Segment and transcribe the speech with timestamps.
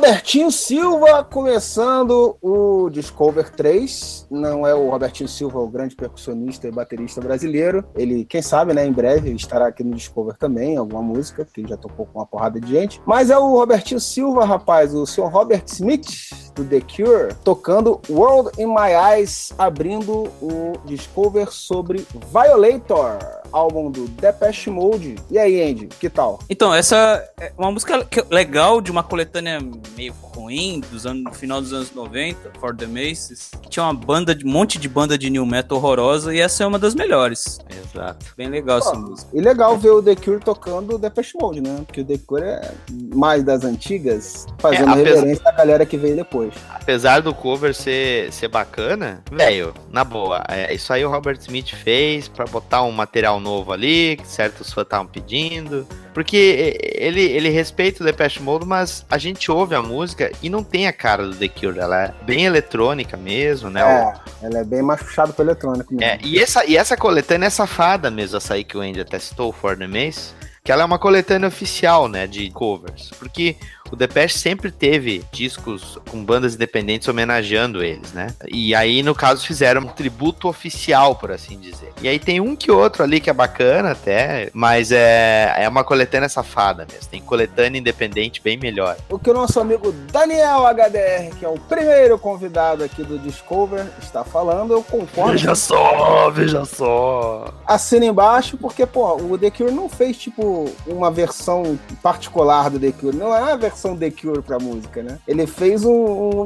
[0.00, 4.28] Robertinho Silva começando o Discover 3.
[4.30, 7.84] Não é o Robertinho Silva, o grande percussionista e baterista brasileiro.
[7.94, 11.68] Ele, quem sabe, né, em breve estará aqui no Discover também, alguma música, porque ele
[11.68, 12.98] já tocou com uma porrada de gente.
[13.04, 18.52] Mas é o Robertinho Silva, rapaz, o senhor Robert Smith, do The Cure, tocando World
[18.58, 23.18] in My Eyes, abrindo o Discover sobre Violator,
[23.52, 25.16] álbum do Depeche Mode.
[25.30, 26.38] E aí, Andy, que tal?
[26.48, 29.58] Então, essa é uma música legal de uma coletânea
[29.96, 33.94] meio ruim dos anos, no final dos anos 90, For the Maces, que tinha uma
[33.94, 36.94] banda de um monte de banda de new metal horrorosa e essa é uma das
[36.94, 37.58] melhores.
[37.84, 38.26] Exato.
[38.36, 39.28] Bem legal essa música.
[39.34, 41.82] E legal ver o The Cure tocando Depeche Mode, né?
[41.86, 42.70] Porque o The Cure é
[43.14, 46.54] mais das antigas, fazendo É, apesar- reverência à galera que veio depois.
[46.70, 51.74] Apesar do cover ser, ser bacana, velho, na boa, é, isso aí o Robert Smith
[51.74, 55.86] fez pra botar um material novo ali, que certos fãs estavam pedindo.
[56.14, 60.62] Porque ele, ele respeita o Depeche Mode, mas a gente ouve a música e não
[60.62, 61.78] tem a cara do The Cure.
[61.78, 63.80] Ela é bem eletrônica mesmo, né?
[63.80, 66.04] É, ela é bem mais puxada pro eletrônico mesmo.
[66.04, 69.18] É, e essa, e essa coletânea é safada mesmo, essa aí que o Andy até
[69.18, 73.10] citou, o For the Mace, que ela é uma coletânea oficial, né, de covers.
[73.18, 73.56] Porque
[73.90, 78.28] o Depeche sempre teve discos com bandas independentes homenageando eles, né?
[78.48, 81.92] E aí, no caso, fizeram um tributo oficial, por assim dizer.
[82.00, 85.82] E aí tem um que outro ali que é bacana até, mas é, é uma
[85.82, 87.10] coletânea safada mesmo.
[87.10, 88.96] Tem coletânea independente bem melhor.
[89.08, 93.86] O que o nosso amigo Daniel HDR, que é o primeiro convidado aqui do Discover,
[94.00, 95.32] está falando, eu concordo.
[95.54, 97.52] só, veja só.
[97.66, 102.92] Assina embaixo, porque, pô, o The Cure não fez, tipo, uma versão particular do The
[102.92, 103.16] Cure.
[103.16, 105.18] Não é uma versão The Cure pra música, né?
[105.26, 105.90] Ele fez um,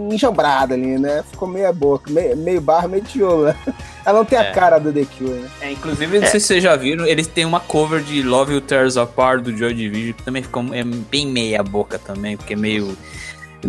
[0.09, 1.23] um enjambrado ali, né?
[1.31, 3.57] Ficou meia boca, meio, meio barra, meio tijolo, né?
[4.05, 4.53] Ela não tem a É.
[4.53, 5.49] cara do The Cure, né?
[5.61, 8.61] É, inclusive, não sei se vocês já viram, eles têm uma cover de Love You
[8.61, 12.57] Tears Apart do Joy Division, que também ficou é bem meia boca também, porque é
[12.57, 12.97] meio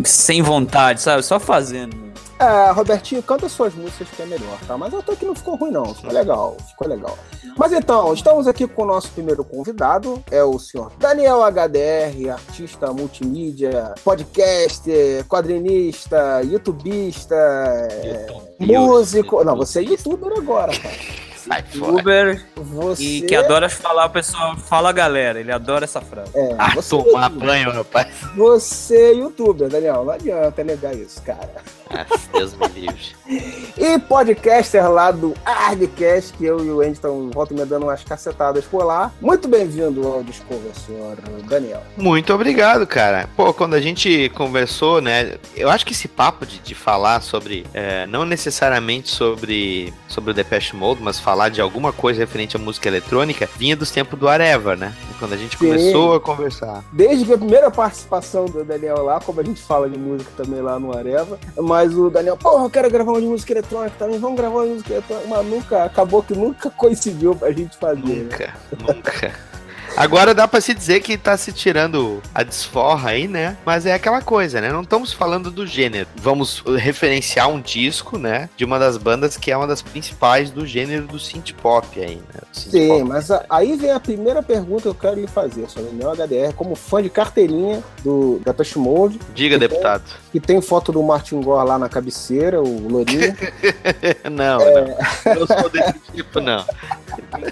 [0.04, 1.22] sem vontade, sabe?
[1.24, 1.96] Só fazendo.
[2.38, 4.76] É, Robertinho, canta suas músicas que é melhor, tá?
[4.76, 5.94] Mas até que não ficou ruim, não.
[5.94, 7.18] Ficou legal, ficou legal.
[7.56, 12.92] Mas então, estamos aqui com o nosso primeiro convidado, é o senhor Daniel HDR, artista
[12.92, 18.26] multimídia, podcaster, quadrinista, youtubista, é,
[18.60, 19.42] músico.
[19.42, 21.25] Não, você é youtuber agora, cara.
[21.46, 21.92] Sai fora.
[21.92, 26.30] Uber Você e que adora falar, o pessoal fala galera, ele adora essa frase.
[26.34, 28.08] é, Ah, você, tomar banho, rapaz.
[28.34, 30.04] você é youtuber, Daniel.
[30.04, 31.50] Não adianta negar isso, cara.
[31.90, 33.16] Ah, Deus me livre.
[33.78, 37.82] E podcaster lá do Argcast, que eu e o Andy estão volta e meia dando
[37.82, 39.12] umas cacetadas por lá.
[39.20, 41.16] Muito bem-vindo ao Discover, senhor
[41.46, 41.82] Daniel.
[41.94, 43.28] Muito obrigado, cara.
[43.36, 45.34] Pô, quando a gente conversou, né?
[45.54, 50.34] Eu acho que esse papo de, de falar sobre, é, não necessariamente sobre, sobre o
[50.34, 54.26] Depeche Mode, mas falar de alguma coisa referente à música eletrônica, vinha dos tempos do
[54.28, 54.94] Areva, né?
[55.18, 55.66] Quando a gente Sim.
[55.66, 56.82] começou a conversar.
[56.92, 60.60] Desde que a primeira participação do Daniel lá, como a gente fala de música também
[60.60, 64.18] lá no Areva, mas o Daniel, porra, eu quero gravar uma de música eletrônica também,
[64.18, 68.00] vamos gravar uma de música eletrônica, mas nunca, acabou que nunca coincidiu pra gente fazer.
[68.02, 68.22] né?
[68.22, 69.34] Nunca, nunca.
[69.96, 73.56] Agora dá pra se dizer que tá se tirando a desforra aí, né?
[73.64, 74.70] Mas é aquela coisa, né?
[74.72, 76.06] Não estamos falando do gênero.
[76.16, 78.48] Vamos referenciar um disco, né?
[78.56, 82.16] De uma das bandas que é uma das principais do gênero do synth pop aí,
[82.16, 82.40] né?
[82.52, 83.04] Sim, pop.
[83.04, 86.52] mas a- aí vem a primeira pergunta que eu quero lhe fazer, senhor Daniel HDR,
[86.54, 90.04] como fã de carteirinha do da Touch Mode, Diga, deputado.
[90.40, 93.34] Que tem foto do Martin Gore lá na cabeceira, o Lourinho.
[94.30, 94.96] não, É.
[95.24, 95.34] não.
[95.34, 96.64] Eu sou desse tipo, não.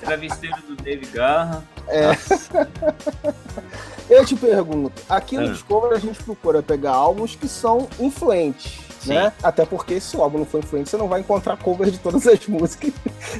[0.01, 1.65] Travesseiro do Dave Garra.
[4.09, 5.53] Eu te pergunto, aqui no Ah.
[5.53, 9.15] Discovery a gente procura pegar álbuns que são influentes, Sim.
[9.15, 9.33] né?
[9.43, 12.27] Até porque se o álbum não for influente, você não vai encontrar cover de todas
[12.27, 12.93] as músicas,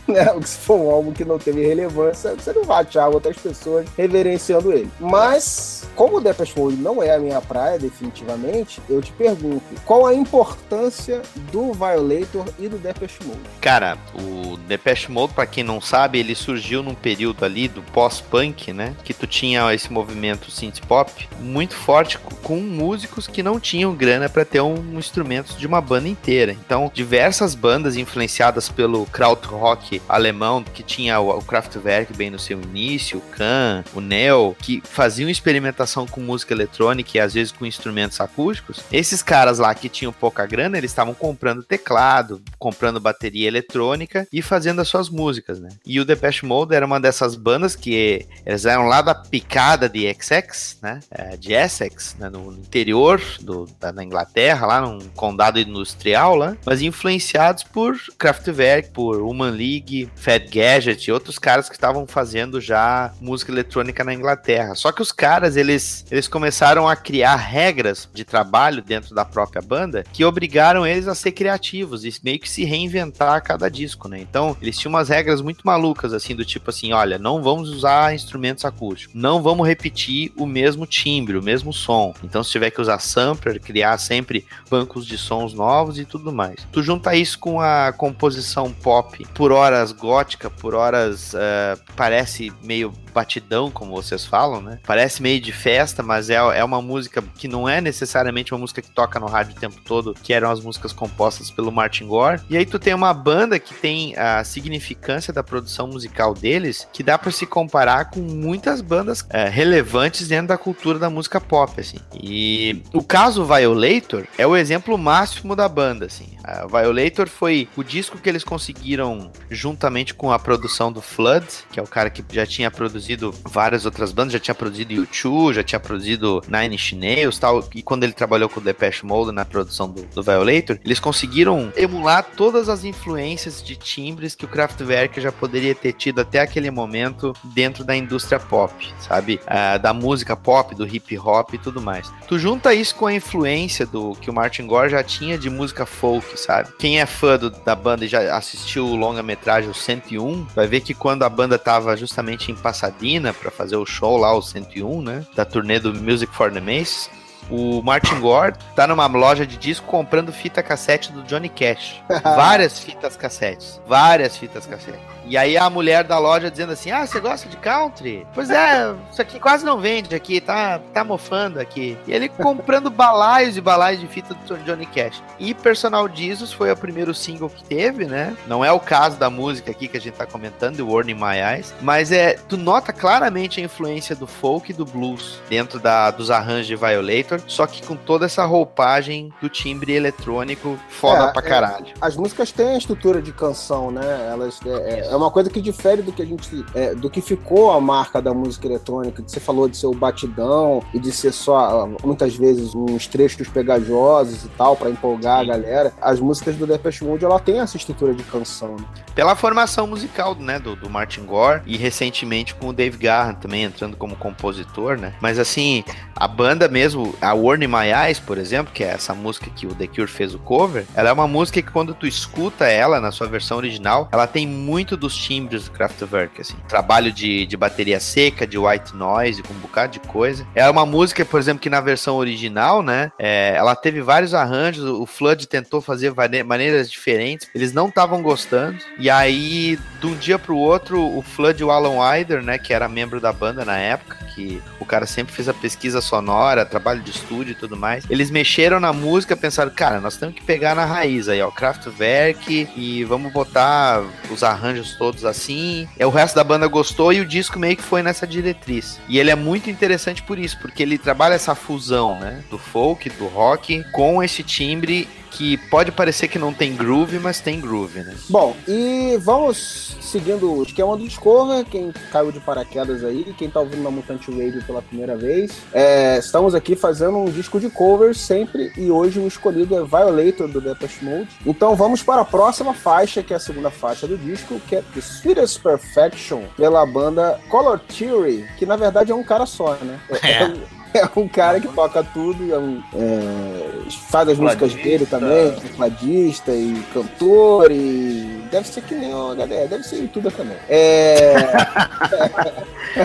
[0.09, 0.27] né?
[0.43, 4.73] Se for um álbum que não teve relevância, você não vai achar outras pessoas reverenciando
[4.73, 4.91] ele.
[5.01, 10.07] Mas, como o Depeche Mode não é a minha praia, definitivamente, eu te pergunto, qual
[10.07, 13.41] a importância do Violator e do Depeche Mode?
[13.61, 18.73] Cara, o Depeche Mode, pra quem não sabe, ele surgiu num período ali do pós-punk,
[18.73, 18.95] né?
[19.05, 23.95] Que tu tinha esse movimento synth pop muito forte co- com músicos que não tinham
[23.95, 26.53] grana pra ter um instrumento de uma banda inteira.
[26.53, 33.19] Então, diversas bandas influenciadas pelo krautrock alemão, que tinha o, Kraftwerk bem no seu início,
[33.19, 38.21] o Kahn, o Neo, que faziam experimentação com música eletrônica e às vezes com instrumentos
[38.21, 38.81] acústicos.
[38.93, 44.43] Esses caras lá que tinham pouca grana, eles estavam comprando teclado, comprando bateria eletrônica e
[44.43, 45.69] fazendo as suas músicas, né?
[45.87, 50.05] E o Depeche Mode era uma dessas bandas que eles eram lá da picada de
[50.05, 51.01] Essex, né?
[51.11, 52.29] É, de Essex, né?
[52.29, 58.91] no interior do, da, da Inglaterra, lá num condado industrial lá, mas influenciados por Kraftwerk,
[58.91, 64.15] por Human League, Fat Gadget e outros caras que estavam fazendo já música eletrônica na
[64.15, 64.75] Inglaterra.
[64.75, 69.63] Só que os caras, eles, eles começaram a criar regras de trabalho dentro da própria
[69.63, 74.09] banda que obrigaram eles a ser criativos e meio que se reinventar a cada disco,
[74.09, 74.21] né?
[74.21, 78.15] Então, eles tinham umas regras muito malucas, assim, do tipo assim, olha, não vamos usar
[78.15, 82.15] instrumentos acústicos, não vamos repetir o mesmo timbre, o mesmo som.
[82.23, 86.67] Então, se tiver que usar sampler, criar sempre bancos de sons novos e tudo mais.
[86.71, 92.93] Tu junta isso com a composição pop, por horas gótica, por horas uh, parece meio
[93.15, 94.81] batidão, como vocês falam, né?
[94.85, 98.83] Parece meio de festa, mas é, é uma música que não é necessariamente uma música
[98.83, 102.43] que toca no rádio o tempo todo, que eram as músicas compostas pelo Martin Gore.
[102.51, 107.03] E aí tu tem uma banda que tem a significância da produção musical deles, que
[107.03, 111.81] dá para se comparar com muitas bandas é, relevantes dentro da cultura da música pop,
[111.81, 111.99] assim.
[112.13, 116.37] E o caso Violator é o exemplo máximo da banda, assim.
[116.43, 121.79] A Violator foi o disco que eles conseguiram juntamente com a produção do Flood, que
[121.79, 125.53] é o cara que já tinha produzido produzido várias outras bandas, já tinha produzido U2,
[125.53, 129.33] já tinha produzido Nine Inch Nails tal, e quando ele trabalhou com o Depeche Mode
[129.33, 134.49] na produção do, do Violator, eles conseguiram emular todas as influências de timbres que o
[134.49, 139.39] Kraftwerk já poderia ter tido até aquele momento dentro da indústria pop, sabe?
[139.47, 142.11] Ah, da música pop, do hip hop e tudo mais.
[142.27, 145.85] Tu junta isso com a influência do que o Martin Gore já tinha de música
[145.85, 146.71] folk, sabe?
[146.79, 150.81] Quem é fã do, da banda e já assistiu o longa-metragem o 101, vai ver
[150.81, 154.43] que quando a banda tava justamente em Pasadena, Pasadena para fazer o show lá, o
[154.43, 155.27] 101, né?
[155.35, 157.11] Da turnê do Music for the Maces.
[157.51, 162.03] O Martin Gore tá numa loja de disco comprando fita cassete do Johnny Cash.
[162.23, 163.81] várias fitas cassetes.
[163.87, 165.15] Várias fitas cassetes.
[165.27, 168.27] E aí a mulher da loja dizendo assim: Ah, você gosta de country?
[168.35, 171.97] Pois é, isso aqui quase não vende aqui, tá, tá mofando aqui.
[172.07, 175.23] E ele comprando balaios e balaios de fita do Johnny Cash.
[175.39, 178.37] E Personal Jesus foi o primeiro single que teve, né?
[178.47, 181.39] Não é o caso da música aqui que a gente tá comentando, The Warning My
[181.55, 181.75] Eyes.
[181.81, 186.31] Mas é, tu nota claramente a influência do folk e do blues dentro da, dos
[186.31, 191.43] arranjos de Violator, só que com toda essa roupagem do timbre eletrônico foda É, pra
[191.43, 191.87] é, caralho.
[192.01, 194.29] As músicas têm a estrutura de canção, né?
[194.31, 197.71] Elas é, é uma coisa que difere do que a gente é, do que ficou
[197.73, 199.23] a marca da música eletrônica.
[199.23, 203.49] Que você falou de ser o batidão e de ser só muitas vezes uns trechos
[203.49, 205.51] pegajosos e tal pra empolgar Sim.
[205.51, 205.93] a galera.
[206.01, 208.77] As músicas do Depeche Mode ela tem essa estrutura de canção.
[208.77, 208.85] Né?
[209.15, 213.63] pela formação musical, né, do, do Martin Gore e recentemente com o Dave Garrett também
[213.63, 215.15] entrando como compositor, né?
[215.21, 215.85] Mas assim,
[216.17, 219.75] a banda mesmo, a Warning My Eyes, por exemplo, que é essa música que o
[219.75, 223.11] The Cure fez o cover, ela é uma música que quando tu escuta ela na
[223.11, 226.57] sua versão original, ela tem muito dos timbres do Kraftwerk, assim.
[226.69, 230.47] Trabalho de, de bateria seca, de white noise, com um bocado de coisa.
[230.55, 234.85] É uma música, por exemplo, que na versão original, né, é, ela teve vários arranjos,
[234.85, 236.13] o Flood tentou fazer
[236.45, 241.61] maneiras diferentes, eles não estavam gostando, e aí, de um dia pro outro, o Flood
[241.61, 245.07] e o Alan Wider, né, que era membro da banda na época, que o cara
[245.07, 249.37] sempre fez a pesquisa sonora, trabalho de estúdio e tudo mais, eles mexeram na música,
[249.37, 254.43] pensaram, cara, nós temos que pegar na raiz aí, ó, Kraftwerk, e vamos botar os
[254.43, 255.89] arranjos todos assim.
[255.99, 259.01] É, o resto da banda gostou e o disco meio que foi nessa diretriz.
[259.09, 263.09] E ele é muito interessante por isso, porque ele trabalha essa fusão, né, do folk,
[263.11, 268.01] do rock, com esse timbre que pode parecer que não tem groove, mas tem groove,
[268.01, 268.15] né?
[268.29, 273.61] Bom, e vamos seguindo o esquema do Discover, quem caiu de paraquedas aí, quem tá
[273.61, 275.53] ouvindo na Mutante Radio pela primeira vez.
[275.73, 280.49] É, estamos aqui fazendo um disco de covers sempre, e hoje o escolhido é Violator
[280.49, 281.29] do Depeche Mode.
[281.45, 284.83] Então vamos para a próxima faixa, que é a segunda faixa do disco, que é
[284.95, 289.99] The Sweetest Perfection, pela banda Color Theory, que na verdade é um cara só, né?
[290.25, 290.84] É.
[290.95, 296.53] É um cara que toca tudo, é um, é, faz as músicas dele também, tecladista
[296.53, 300.57] e cantor e deve ser que nem o HD, deve ser youtuber também.
[300.69, 301.35] É,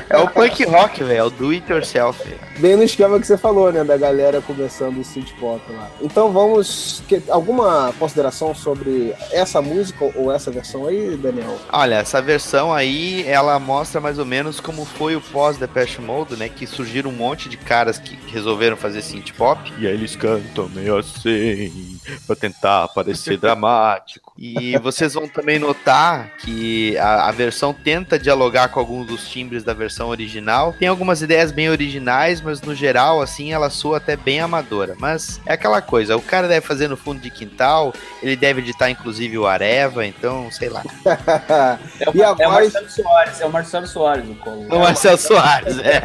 [0.10, 2.22] É o punk rock, velho, é o do it yourself.
[2.60, 5.88] bem no esquema que você falou, né, da galera começando o synth pop lá.
[6.02, 11.58] Então vamos, que- alguma consideração sobre essa música ou essa versão aí, Daniel?
[11.72, 16.36] Olha, essa versão aí, ela mostra mais ou menos como foi o pós Depeche Mode,
[16.36, 16.50] né?
[16.50, 19.72] Que surgiram um monte de caras que resolveram fazer synth pop.
[19.78, 24.34] E aí eles cantam meio assim, pra tentar parecer dramático.
[24.38, 29.64] E vocês vão também notar que a, a versão tenta dialogar com alguns dos timbres
[29.64, 30.76] da versão original.
[30.78, 34.96] Tem algumas ideias bem originais, mas no geral, assim, ela soa até bem amadora.
[35.00, 38.90] Mas é aquela coisa, o cara deve fazer no fundo de quintal, ele deve editar
[38.90, 40.84] inclusive o Areva, então, sei lá.
[42.00, 44.68] É o, E a é o Marcelo Soares, é o Marcelo Soares o colo.
[44.70, 46.02] O Marcel Soares, é.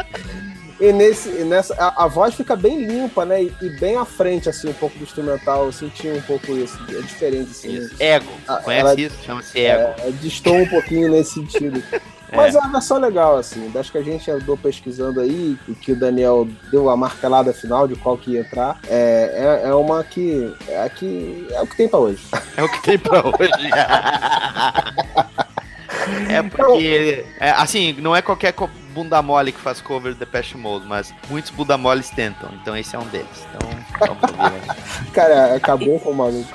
[0.81, 3.43] E nesse, e nessa, a, a voz fica bem limpa, né?
[3.43, 5.67] E, e bem à frente, assim, um pouco do instrumental.
[5.67, 6.77] Eu senti um pouco isso.
[6.91, 7.79] É diferente, assim.
[7.79, 7.85] né?
[7.85, 7.95] Isso.
[8.01, 8.31] Ego.
[8.49, 9.17] Ah, Conhece ela- isso?
[9.25, 9.95] Chama-se ego.
[10.01, 11.83] É, distou um pouquinho nesse sentido.
[12.37, 13.71] Mas é uma versão legal, assim.
[13.71, 17.87] Das que a gente andou pesquisando aí, e que o Daniel deu a martelada final
[17.87, 21.47] de qual que ia entrar, é, é, é uma que é, a que.
[21.53, 22.19] é o que tem pra hoje.
[22.57, 23.71] É o que tem pra hoje.
[26.29, 28.53] é porque, é, assim, não é qualquer
[28.95, 32.95] bunda mole que faz cover do Depeche Mode, mas muitos bunda moles tentam, então esse
[32.95, 33.27] é um deles.
[33.55, 33.69] Então,
[34.17, 34.75] vamos ver.
[35.13, 36.49] Cara, acabou com o maluco.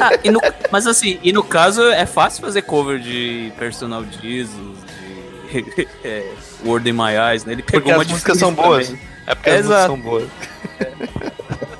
[0.00, 4.78] Ah, e no- mas assim, e no caso é fácil fazer cover de Personal Jesus,
[5.50, 6.32] de é,
[6.64, 7.52] Word in My Eyes, né?
[7.54, 8.88] Ele pegou Porque uma as músicas são boas.
[8.88, 9.02] também.
[9.26, 10.28] É porque as músicas são boas.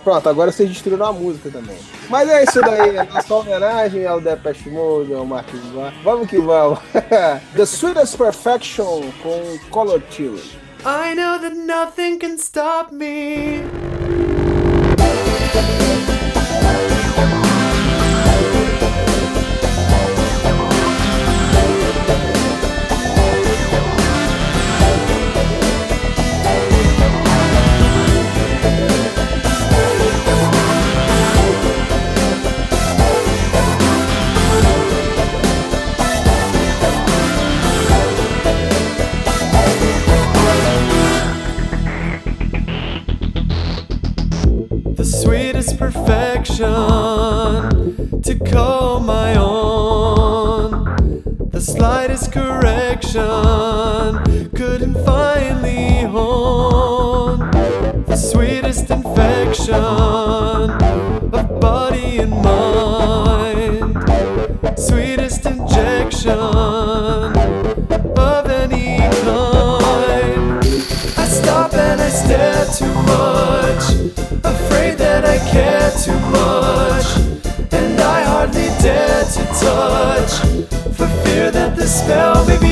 [0.06, 1.76] Pronto, agora vocês destruíram a música também.
[2.08, 5.92] Mas é isso daí, é nossa homenagem ao Depeche Mode, ao Marcos Bar.
[6.04, 6.78] Vamos que vamos.
[7.56, 10.48] The Sweetest Perfection com Color Theory.
[10.84, 13.64] I know that nothing can stop me.
[46.58, 50.84] To call my own.
[51.50, 53.20] The slightest correction
[54.54, 57.50] couldn't finally hone.
[58.06, 63.96] The sweetest infection of body and mind.
[64.78, 66.30] Sweetest injection
[68.16, 70.64] of any kind.
[71.18, 73.84] I stop and I stare too much,
[74.42, 76.25] afraid that I care too much,
[80.36, 82.65] for fear that the spell may be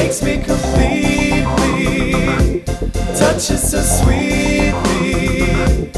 [0.00, 1.42] takes me completely,
[3.18, 5.90] touches so sweetly,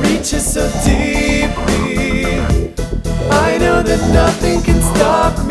[0.00, 2.40] reaches so deeply.
[3.30, 5.43] I know that nothing can stop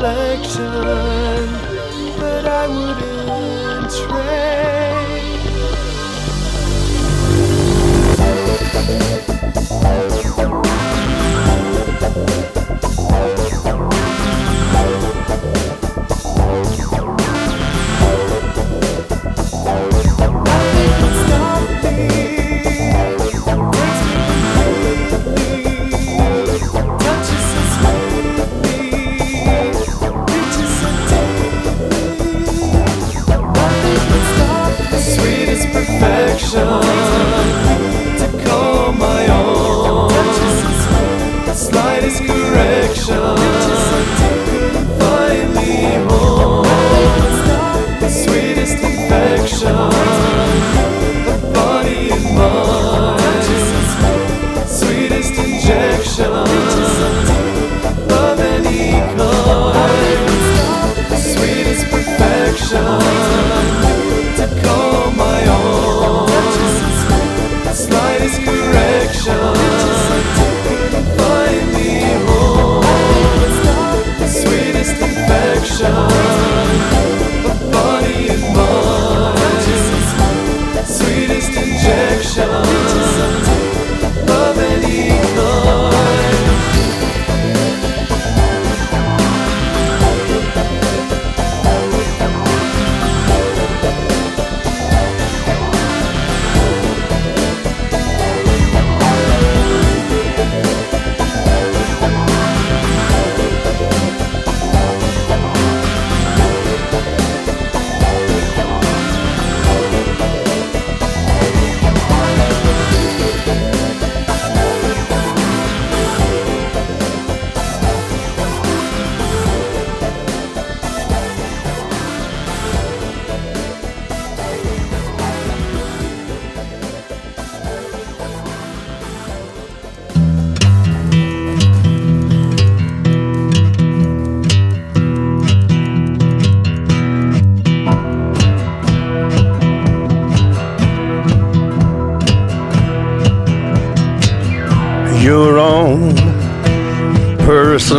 [0.00, 1.50] recollection
[2.46, 4.79] I wouldn't trade.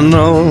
[0.02, 0.51] Personal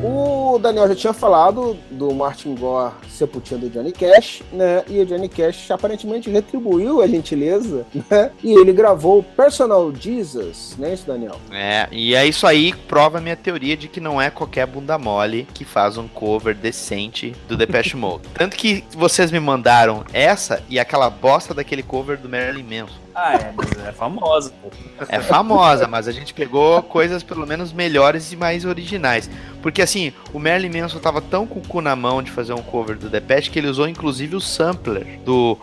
[0.61, 4.83] Daniel já tinha falado do Martin Gore sepultando o Johnny Cash, né?
[4.87, 8.31] E o Johnny Cash aparentemente retribuiu a gentileza, né?
[8.43, 11.35] E ele gravou Personal Jesus, não é isso, Daniel?
[11.51, 14.65] É, e é isso aí que prova a minha teoria de que não é qualquer
[14.65, 18.23] bunda mole que faz um cover decente do Depeche Mode.
[18.33, 23.10] Tanto que vocês me mandaram essa e aquela bosta daquele cover do Marilyn Manson.
[23.23, 24.71] Ah, é, mas é famosa, pô.
[25.07, 29.29] É famosa, mas a gente pegou coisas pelo menos melhores e mais originais.
[29.61, 32.63] Porque assim, o Marilyn Manson tava tão com o cu na mão de fazer um
[32.63, 35.55] cover do Depeche que ele usou inclusive o sampler do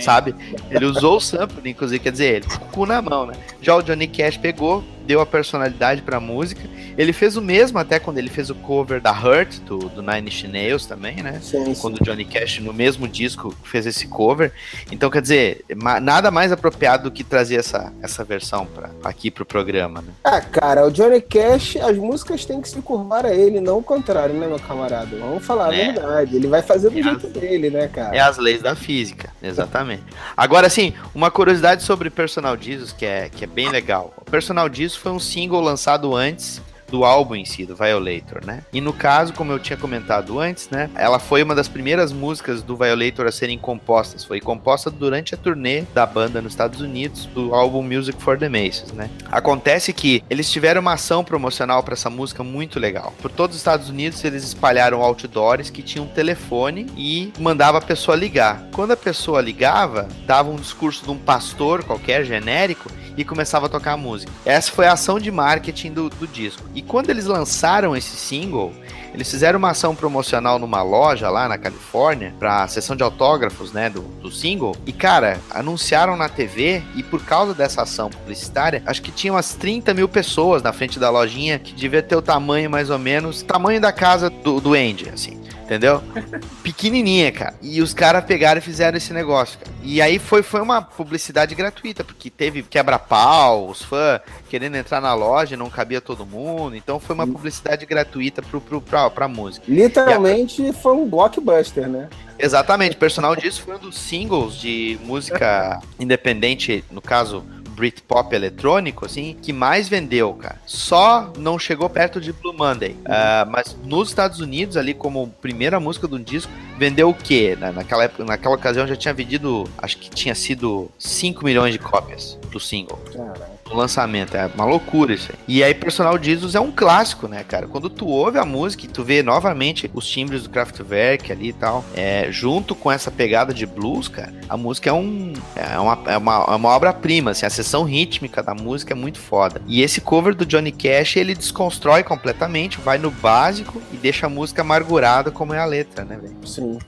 [0.00, 0.34] sabe?
[0.70, 3.34] Ele usou o sampler, inclusive, quer dizer, ele com o cu na mão, né?
[3.60, 6.62] Já o Johnny Cash pegou, deu a personalidade pra música,
[6.98, 10.26] Ele fez o mesmo até quando ele fez o cover da Hurt, do, do Nine
[10.28, 11.38] Inch Nails também, né?
[11.40, 11.80] Sim, sim.
[11.80, 14.52] Quando o Johnny Cash, no mesmo disco, fez esse cover.
[14.90, 15.64] Então, quer dizer,
[16.02, 20.08] nada mais apropriado do que trazer essa, essa versão pra, aqui pro programa, né?
[20.24, 23.82] Ah, cara, o Johnny Cash, as músicas têm que se curvar a ele, não o
[23.82, 25.16] contrário, né, meu camarada?
[25.16, 25.92] Vamos falar a É.
[25.92, 26.34] verdade.
[26.34, 27.02] Ele vai fazer do É.
[27.04, 28.16] jeito dele, né, cara?
[28.16, 30.02] É as leis da física, exatamente.
[30.36, 34.12] Agora, assim, uma curiosidade sobre Personal Jesus que é, que é bem legal.
[34.30, 36.60] Personal Jesus foi um single lançado antes
[36.90, 38.62] do álbum em si, do Violator, né?
[38.72, 40.90] E no caso, como eu tinha comentado antes, né?
[40.94, 44.24] Ela foi uma das primeiras músicas do Violator a serem compostas.
[44.24, 48.48] Foi composta durante a turnê da banda nos Estados Unidos do álbum Music for the
[48.48, 49.10] Masons, né?
[49.30, 53.12] Acontece que eles tiveram uma ação promocional para essa música muito legal.
[53.20, 57.82] Por todos os Estados Unidos, eles espalharam outdoors que tinham um telefone e mandava a
[57.82, 58.62] pessoa ligar.
[58.72, 63.68] Quando a pessoa ligava, dava um discurso de um pastor qualquer, genérico, e começava a
[63.68, 64.17] tocar a música.
[64.44, 66.62] Essa foi a ação de marketing do, do disco.
[66.74, 68.72] E quando eles lançaram esse single,
[69.12, 73.90] eles fizeram uma ação promocional numa loja lá na Califórnia para sessão de autógrafos, né,
[73.90, 74.76] do, do single.
[74.86, 79.54] E cara, anunciaram na TV e por causa dessa ação publicitária, acho que tinha umas
[79.54, 83.42] 30 mil pessoas na frente da lojinha que devia ter o tamanho mais ou menos,
[83.42, 85.38] tamanho da casa do, do Andy, assim.
[85.68, 86.02] Entendeu?
[86.64, 87.54] Pequenininha, cara.
[87.60, 89.70] E os caras pegaram e fizeram esse negócio, cara.
[89.82, 95.12] E aí foi, foi uma publicidade gratuita, porque teve quebra-pau, os fãs querendo entrar na
[95.12, 96.74] loja, não cabia todo mundo.
[96.74, 99.64] Então foi uma publicidade gratuita pro, pro, pra, pra música.
[99.68, 102.08] Literalmente foi um blockbuster, né?
[102.38, 109.36] Exatamente, personal disso foi um dos singles de música independente, no caso Britpop eletrônico, assim,
[109.40, 110.60] que mais vendeu, cara.
[110.66, 112.96] Só não chegou perto de Blue Monday.
[113.04, 117.56] Ah, mas nos Estados Unidos, ali como primeira música do disco, vendeu o quê?
[117.58, 121.78] Na- Naquela época, naquela ocasião já tinha vendido, acho que tinha sido 5 milhões de
[121.78, 122.98] cópias pro single.
[123.12, 125.38] Cara, No lançamento, é uma loucura isso aí.
[125.46, 127.66] E aí, Personal Jesus é um clássico, né, cara?
[127.66, 131.52] Quando tu ouve a música e tu vê novamente os timbres do Kraftwerk ali e
[131.52, 135.98] tal, é, junto com essa pegada de blues, cara, a música é um é uma,
[136.06, 139.60] é uma, é uma obra-prima, assim, a sessão rítmica da música é muito foda.
[139.66, 144.30] E esse cover do Johnny Cash, ele desconstrói completamente, vai no básico e deixa a
[144.30, 146.36] música amargurada como é a letra, né, velho?
[146.44, 146.78] sim.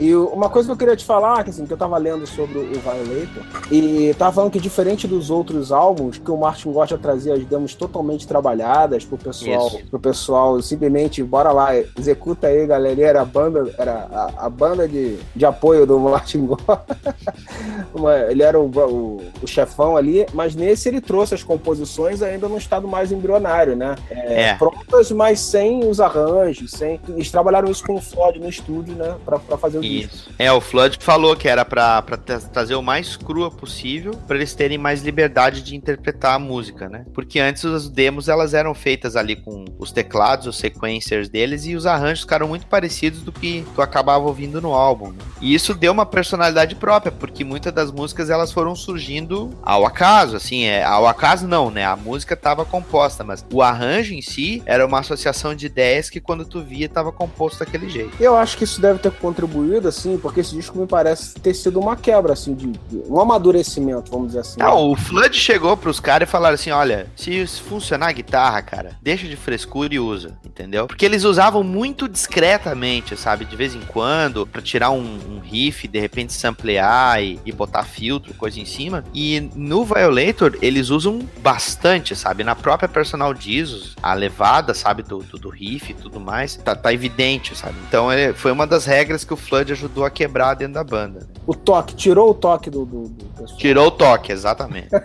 [0.00, 2.58] E uma coisa que eu queria te falar, que, assim, que eu tava lendo sobre
[2.58, 6.96] o Violator, e tava falando que diferente dos outros álbuns, que o Martin Gore já
[6.96, 9.86] trazia as demos totalmente trabalhadas pro pessoal, Isso.
[9.90, 12.98] pro pessoal simplesmente, bora lá, executa aí, galera.
[12.98, 16.62] E Era a banda, era a, a banda de, de apoio do Martin Gore.
[18.30, 22.56] Ele era o, o, o chefão ali, mas nesse ele trouxe as composições ainda num
[22.56, 23.96] estado mais embrionário, né?
[24.10, 24.54] É.
[24.54, 26.98] Prontas, mas sem os arranjos, sem.
[27.08, 29.16] Eles trabalharam isso com o Floyd no estúdio, né?
[29.24, 29.89] Pra, pra fazer o.
[29.98, 30.30] Isso.
[30.38, 32.02] É, o Flood falou que era tra-
[32.52, 37.04] trazer o mais crua possível, pra eles terem mais liberdade de interpretar a música, né?
[37.12, 41.74] Porque antes as demos elas eram feitas ali com os teclados, os sequencers deles e
[41.74, 45.08] os arranjos ficaram muito parecidos do que tu acabava ouvindo no álbum.
[45.10, 45.18] né?
[45.40, 50.36] E isso deu uma personalidade própria, porque muitas das músicas elas foram surgindo ao acaso,
[50.36, 51.84] assim, é, ao acaso não, né?
[51.84, 56.20] A música estava composta, mas o arranjo em si era uma associação de ideias que
[56.20, 58.10] quando tu via estava composto daquele jeito.
[58.20, 61.78] Eu acho que isso deve ter contribuído, assim, porque esse disco me parece ter sido
[61.80, 64.60] uma quebra, assim, de, de- um amadurecimento, vamos dizer assim.
[64.60, 68.96] Não, o Flood chegou pros caras e falaram assim: olha, se funcionar a guitarra, cara,
[69.02, 70.86] deixa de frescura e usa, entendeu?
[70.86, 73.44] Porque eles usavam muito discretamente, sabe?
[73.44, 77.84] De vez em quando, pra tirar um, um riff, de repente samplear e, e botar
[77.84, 79.04] filtro, coisa em cima.
[79.14, 82.42] E no Violator, eles usam bastante, sabe?
[82.44, 85.02] Na própria Personal Jesus, a levada, sabe?
[85.02, 87.74] Do, do, do riff e tudo mais, tá, tá evidente, sabe?
[87.88, 91.28] Então é, foi uma das regras que o Flood ajudou a quebrar dentro da banda.
[91.46, 93.58] O toque, tirou o toque do, do, do pessoal.
[93.58, 94.88] Tirou o toque, exatamente.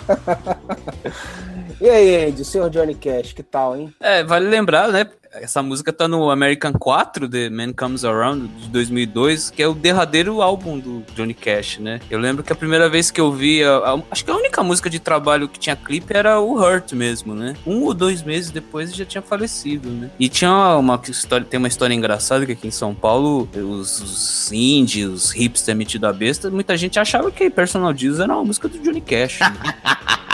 [1.81, 3.93] E aí, Andy, senhor Johnny Cash, que tal, hein?
[3.99, 5.05] É, vale lembrar, né?
[5.41, 9.73] Essa música tá no American 4, The Man Comes Around, de 2002, que é o
[9.73, 11.99] derradeiro álbum do Johnny Cash, né?
[12.09, 14.63] Eu lembro que a primeira vez que eu vi, a- a- acho que a única
[14.63, 17.53] música de trabalho que tinha clipe era o Hurt mesmo, né?
[17.67, 20.09] Um ou dois meses depois ele já tinha falecido, né?
[20.17, 24.51] E tinha uma história, tem uma história engraçada que aqui em São Paulo, os, os
[24.53, 28.69] índios, os hipster metido a besta, muita gente achava que Personal Jesus era uma música
[28.69, 29.39] do Johnny Cash.
[29.41, 29.75] né?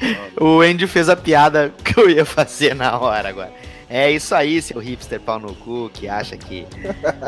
[0.40, 3.52] O Andy fez a piada que eu ia fazer na hora agora.
[3.92, 6.64] É isso aí, seu hipster pau no cu, que acha que,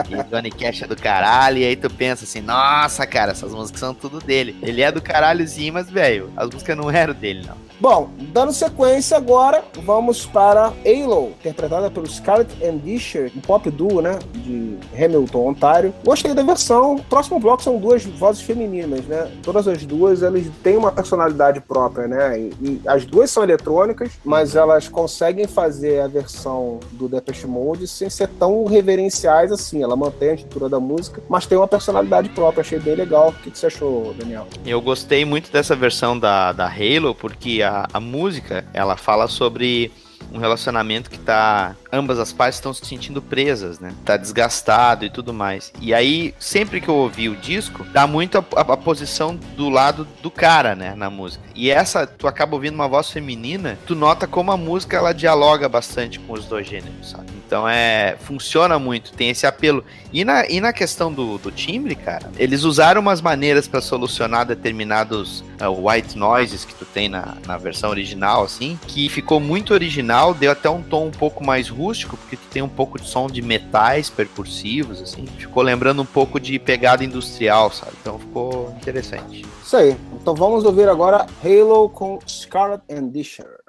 [0.07, 3.81] que Johnny Cash é do caralho, e aí tu pensa assim, nossa, cara, essas músicas
[3.81, 4.57] são tudo dele.
[4.62, 7.57] Ele é do caralhozinho, mas, velho, as músicas não eram dele, não.
[7.83, 14.01] Bom, dando sequência agora, vamos para Halo, interpretada pelo Scarlett and Disher, um pop duo,
[14.01, 15.95] né, de Hamilton, Ontário.
[16.05, 16.97] Gostei da versão.
[17.11, 19.29] Próximo bloco são duas vozes femininas, né?
[19.42, 22.38] Todas as duas, elas têm uma personalidade própria, né?
[22.38, 27.88] E, e as duas são eletrônicas, mas elas conseguem fazer a versão do Depeche Mode
[27.88, 29.83] sem ser tão reverenciais assim.
[29.83, 32.61] Ela mantém a estrutura da música, mas tem uma personalidade própria.
[32.61, 33.31] Achei bem legal.
[33.31, 34.47] O que, que você achou, Daniel?
[34.64, 39.90] Eu gostei muito dessa versão da, da Halo, porque a, a música, ela fala sobre
[40.32, 41.76] um relacionamento que tá.
[41.92, 43.92] Ambas as partes estão se sentindo presas, né?
[44.05, 45.70] Tá desgastado e tudo mais.
[45.81, 49.68] E aí, sempre que eu ouvi o disco, dá muito a, a, a posição do
[49.68, 50.94] lado do cara, né?
[50.96, 51.44] Na música.
[51.55, 55.68] E essa, tu acaba ouvindo uma voz feminina, tu nota como a música ela dialoga
[55.68, 57.42] bastante com os dois gêneros, sabe?
[57.52, 58.16] Então é.
[58.20, 59.85] Funciona muito, tem esse apelo.
[60.11, 64.46] E na, e na questão do, do timbre, cara, eles usaram umas maneiras para solucionar
[64.46, 69.74] determinados uh, white noises que tu tem na, na versão original, assim, que ficou muito
[69.74, 73.07] original, deu até um tom um pouco mais rústico, porque tu tem um pouco de
[73.07, 75.27] som de metais percursivos, assim.
[75.27, 77.92] Ficou lembrando um pouco de pegada industrial, sabe?
[78.01, 79.45] Então ficou interessante.
[79.64, 79.97] Isso aí.
[80.21, 83.62] Então vamos ouvir agora Halo com Scarlett and Disher.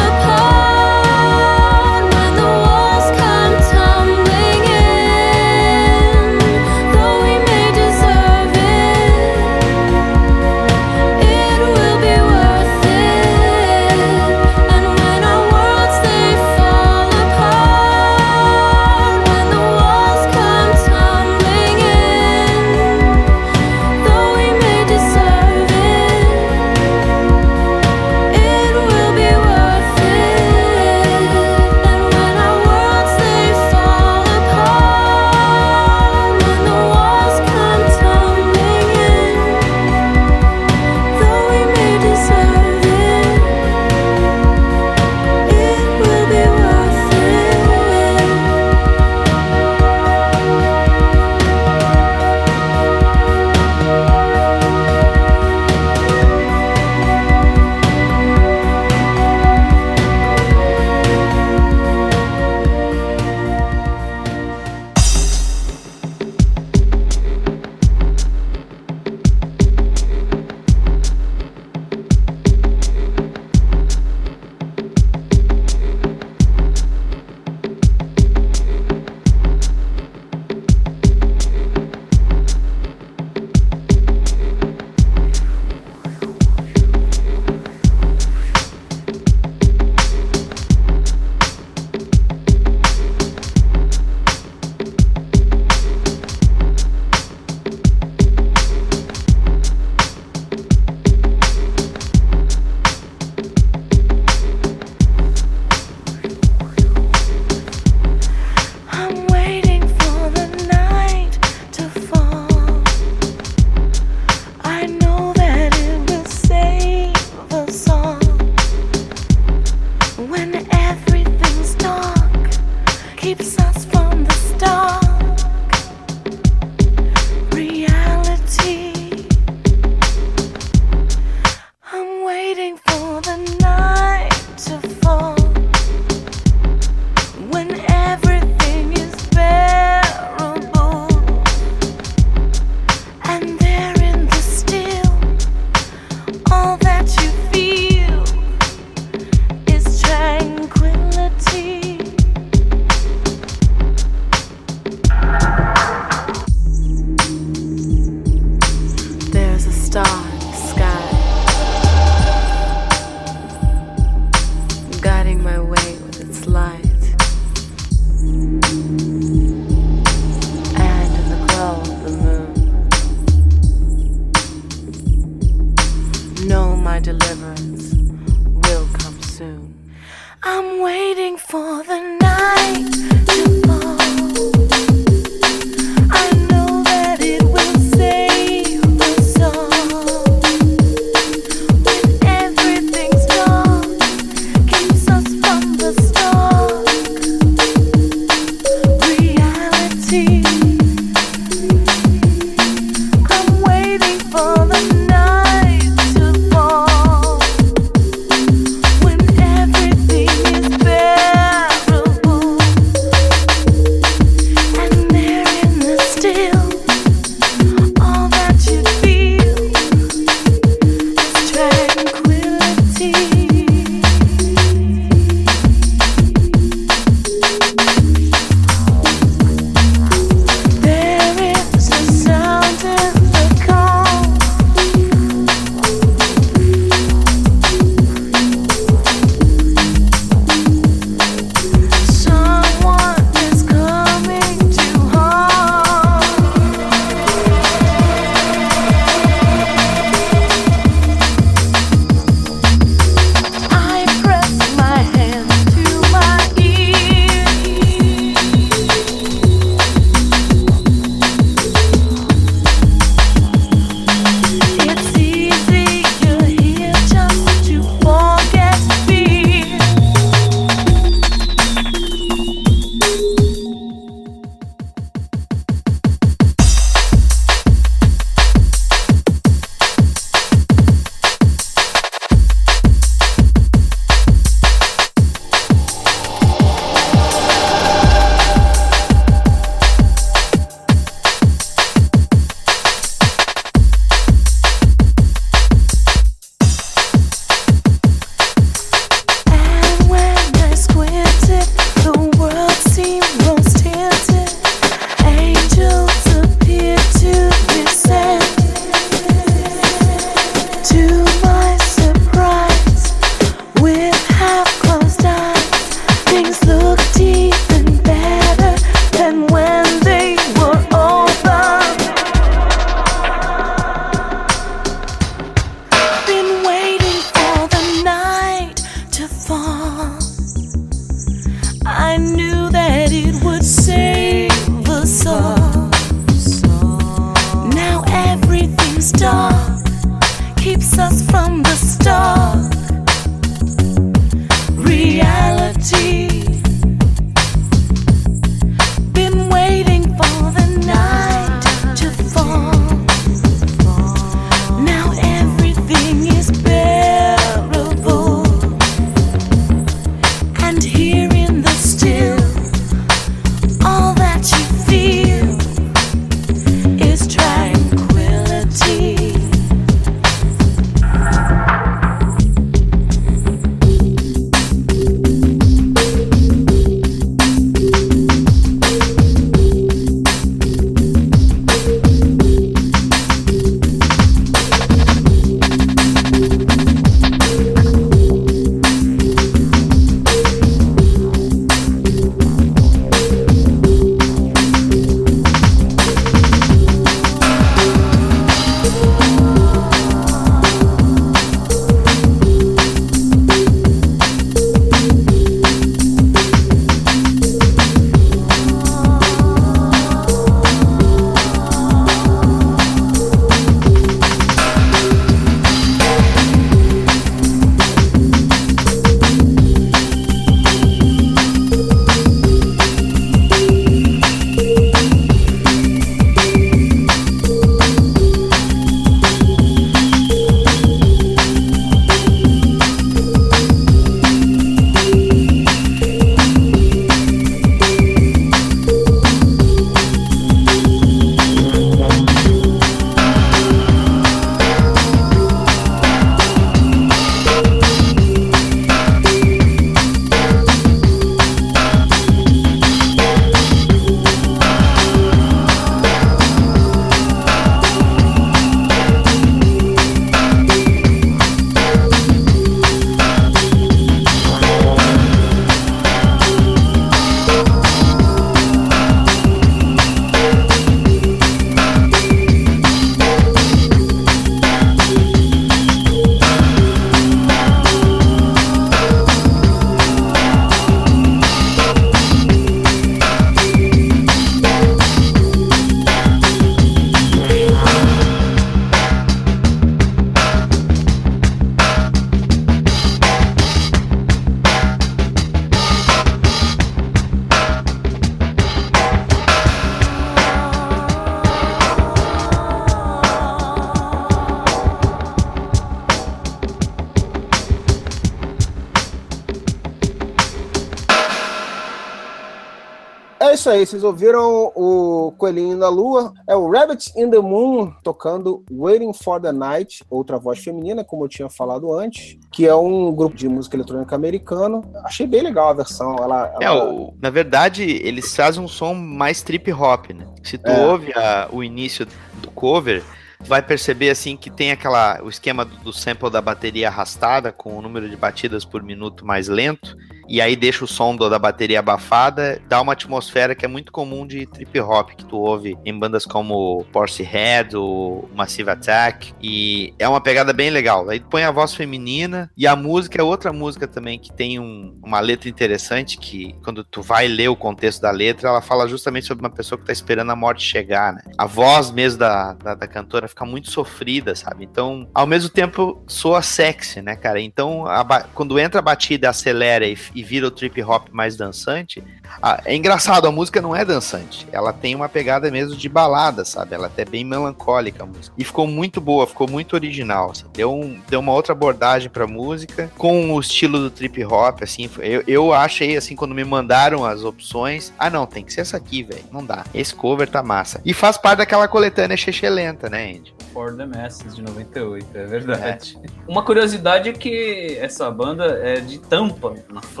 [513.71, 519.13] Aí, vocês ouviram o Coelhinho na Lua, é o Rabbit in the Moon tocando Waiting
[519.13, 523.35] for the Night, outra voz feminina, como eu tinha falado antes, que é um grupo
[523.35, 524.83] de música eletrônica americano.
[525.03, 526.15] Achei bem legal a versão.
[526.17, 530.25] Ela, É, ela- o- na verdade, eles fazem um som mais trip hop, né?
[530.43, 530.85] Se tu É.
[530.87, 532.05] ouve a- o início
[532.41, 533.03] do cover,
[533.39, 537.75] vai perceber assim que tem aquela o esquema do, do sample da bateria arrastada com
[537.77, 539.97] o número de batidas por minuto mais lento
[540.27, 544.25] e aí deixa o som da bateria abafada, dá uma atmosfera que é muito comum
[544.25, 550.07] de trip hop que tu ouve em bandas como Portishead ou Massive Attack e é
[550.07, 551.09] uma pegada bem legal.
[551.09, 554.97] Aí põe a voz feminina e a música é outra música também que tem um-
[555.03, 559.27] uma letra interessante que quando tu vai ler o contexto da letra, ela fala justamente
[559.27, 561.21] sobre uma pessoa que tá esperando a morte chegar, né?
[561.37, 564.63] A voz mesmo da, da, da cantora fica muito sofrida, sabe?
[564.65, 567.39] Então, ao mesmo tempo, soa sexy, né, cara?
[567.41, 568.01] Então, a
[568.33, 572.03] quando entra a batida, acelera e vira o trip hop mais dançante,
[572.41, 574.47] ah, é engraçado, a música não é dançante.
[574.51, 576.73] Ela tem uma pegada mesmo de balada, sabe?
[576.75, 578.33] Ela é até bem melancólica a música.
[578.37, 580.31] E ficou muito boa, ficou muito original.
[580.31, 580.45] assim.
[580.53, 584.89] Deu, um- deu uma outra abordagem pra música, com o estilo do trip hop, assim.
[584.99, 588.77] Eu, eu achei, assim, quando me mandaram as opções, ah, não, tem que ser essa
[588.77, 589.23] aqui, velho.
[589.31, 589.63] Não dá.
[589.73, 590.81] Esse cover tá massa.
[590.85, 592.17] E faz parte daquela coletânea
[592.49, 593.33] lenta, né, Andy?
[593.53, 595.97] For the Masses de 98, é verdade.
[596.27, 600.00] Uma curiosidade é que essa banda é de Tampa, na Flórida,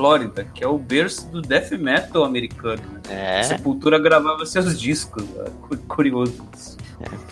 [0.53, 2.81] que é o berço do death metal americano.
[3.09, 3.39] né?
[3.39, 3.43] É.
[3.43, 6.77] Sepultura gravava seus discos, é cu- curioso isso.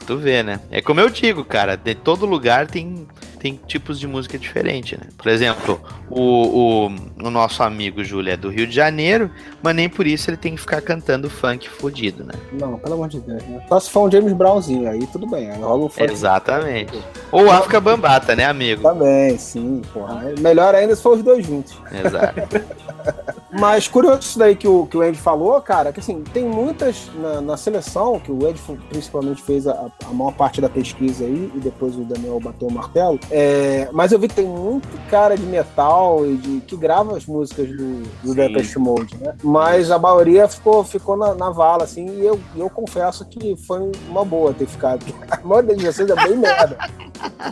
[0.07, 0.59] Tu vê, né?
[0.71, 3.07] É como eu digo, cara, de todo lugar tem,
[3.39, 5.07] tem tipos de música diferente, né?
[5.17, 9.31] Por exemplo, o, o, o nosso amigo Júlio é do Rio de Janeiro,
[9.63, 12.33] mas nem por isso ele tem que ficar cantando funk fudido, né?
[12.51, 13.63] Não, pelo amor de Deus, né?
[13.69, 16.11] Só se for um James Brownzinho, aí tudo bem, aí rola um funk.
[16.11, 16.99] Exatamente.
[17.31, 18.83] Ou África Bambata, né, amigo?
[18.83, 20.33] Também, sim, porra.
[20.39, 21.75] Melhor ainda se for os dois juntos.
[21.91, 23.38] Exato.
[23.51, 27.09] Mas curioso isso daí que o, que o Ed falou, cara, que assim, tem muitas
[27.15, 31.51] na, na seleção, que o Ed principalmente fez a, a maior parte da pesquisa aí,
[31.55, 33.19] e depois o Daniel bateu o martelo.
[33.31, 37.25] É, mas eu vi que tem muito cara de metal e de que grava as
[37.25, 38.35] músicas do, do.
[38.35, 39.35] Depeche Mode, né?
[39.43, 43.91] Mas a maioria ficou, ficou na, na vala, assim, e eu, eu confesso que foi
[44.07, 45.05] uma boa ter ficado.
[45.29, 46.77] A maioria das versões é bem merda.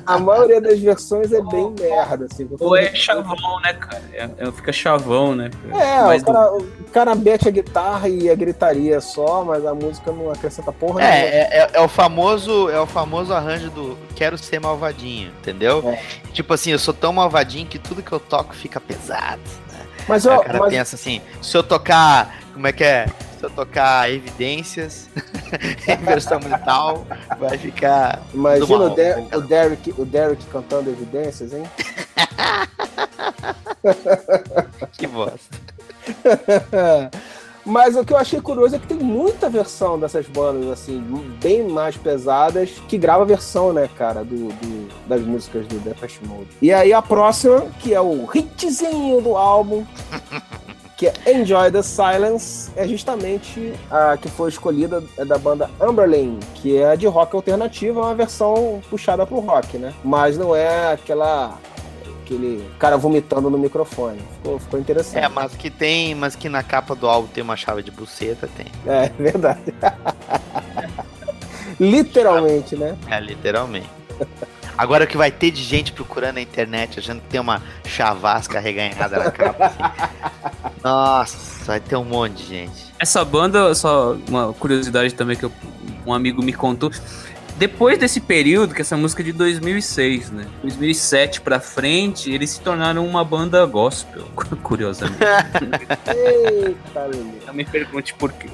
[0.05, 2.47] A maioria das versões é bem merda, assim.
[2.59, 4.03] Ou é chavão, né, cara?
[4.13, 5.49] É, é- fica chavão, né?
[5.71, 9.73] É, Mas o cara, o cara mete a guitarra e a gritaria só, mas a
[9.73, 11.27] música não acrescenta porra É, nenhuma.
[11.27, 15.83] é, é- é o famoso é o famoso arranjo do quero ser malvadinho, entendeu?
[15.87, 16.01] É.
[16.33, 19.41] Tipo assim, eu sou tão malvadinho que tudo que eu toco fica pesado.
[20.07, 23.07] Mas, Aí ó, o cara mas pensa assim, se eu tocar, como é que é?
[23.37, 25.09] Se eu tocar evidências
[25.87, 27.05] em versão metal,
[27.37, 28.21] vai ficar.
[28.33, 31.63] imagina do o, Der- o Derek, o Derek cantando evidências, hein?
[34.97, 35.55] Que bosta.
[37.65, 41.01] Mas o que eu achei curioso é que tem muita versão dessas bandas, assim,
[41.41, 46.19] bem mais pesadas, que grava a versão, né, cara, do, do- das músicas do Depeche
[46.25, 46.47] Mode.
[46.61, 49.85] E aí a próxima, que é o hitzinho do álbum,
[50.95, 56.39] que é Enjoy the Silence, é justamente a que foi escolhida é da banda Umberlane,
[56.55, 59.93] que é de rock alternativo, é uma versão puxada pro rock, né?
[60.05, 61.57] Mas não é aquela
[62.27, 64.19] aquele cara vomitando no microfone.
[64.37, 65.23] Ficou, ficou interessante.
[65.23, 68.49] É, mas que tem, mas que na capa do álbum tem uma chave de buceta,
[68.55, 68.65] tem.
[68.85, 69.73] É, verdade.
[71.79, 72.97] Literalmente, né?
[73.09, 73.89] É, literalmente.
[74.77, 78.59] Agora o que vai ter de gente procurando na internet, achando que tem uma chavasca
[78.59, 79.65] reganhada na capa.
[79.65, 80.71] assim.
[80.83, 82.87] Nossa, vai ter um monte de gente.
[82.99, 85.51] Essa banda, só uma curiosidade também que eu-
[86.05, 86.91] um amigo me contou.
[87.57, 90.45] Depois desse período, que essa música é de 2006, né?
[90.61, 94.25] 2007 pra frente, eles se tornaram uma banda gospel,
[94.61, 95.17] curiosamente.
[96.07, 97.09] Eita.
[97.47, 98.49] Não me pergunte por quê.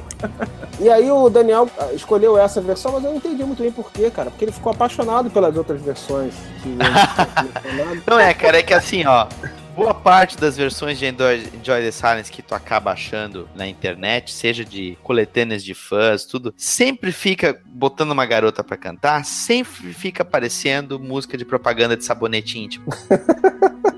[0.79, 3.91] E aí o Daniel ah, escolheu essa versão, mas eu não entendi muito bem por
[3.91, 4.29] quê, cara.
[4.29, 6.33] Porque ele ficou apaixonado pelas outras versões.
[6.61, 6.77] Que.
[8.09, 9.27] Não é, cara, é que assim, ó.
[9.75, 14.31] Boa parte das versões de Enjoy, Enjoy the Silence que tu acaba achando na internet,
[14.31, 20.21] seja de coletâneas de fãs, tudo, sempre fica botando uma garota pra cantar, sempre fica
[20.21, 22.85] aparecendo música de propaganda de sabonete íntimo.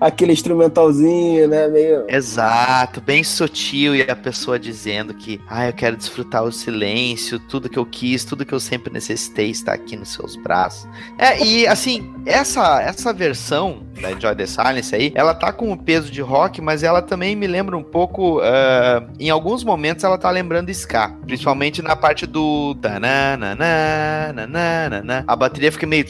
[0.00, 1.68] Aquele instrumentalzinho, né?
[1.68, 2.04] Meio.
[2.08, 7.68] Exato, bem sutil e a pessoa dizendo que, ah, eu quero desfrutar o silêncio, tudo
[7.68, 10.88] que eu quis, tudo que eu sempre necessitei está aqui nos seus braços.
[11.18, 15.76] É, e assim, essa essa versão da Enjoy the Silence aí, ela tá com o
[15.76, 20.18] peso de rock, mas ela também me lembra um pouco, ah, em alguns momentos ela
[20.18, 22.76] tá lembrando ska, principalmente na parte do
[25.26, 26.04] a bateria fica meio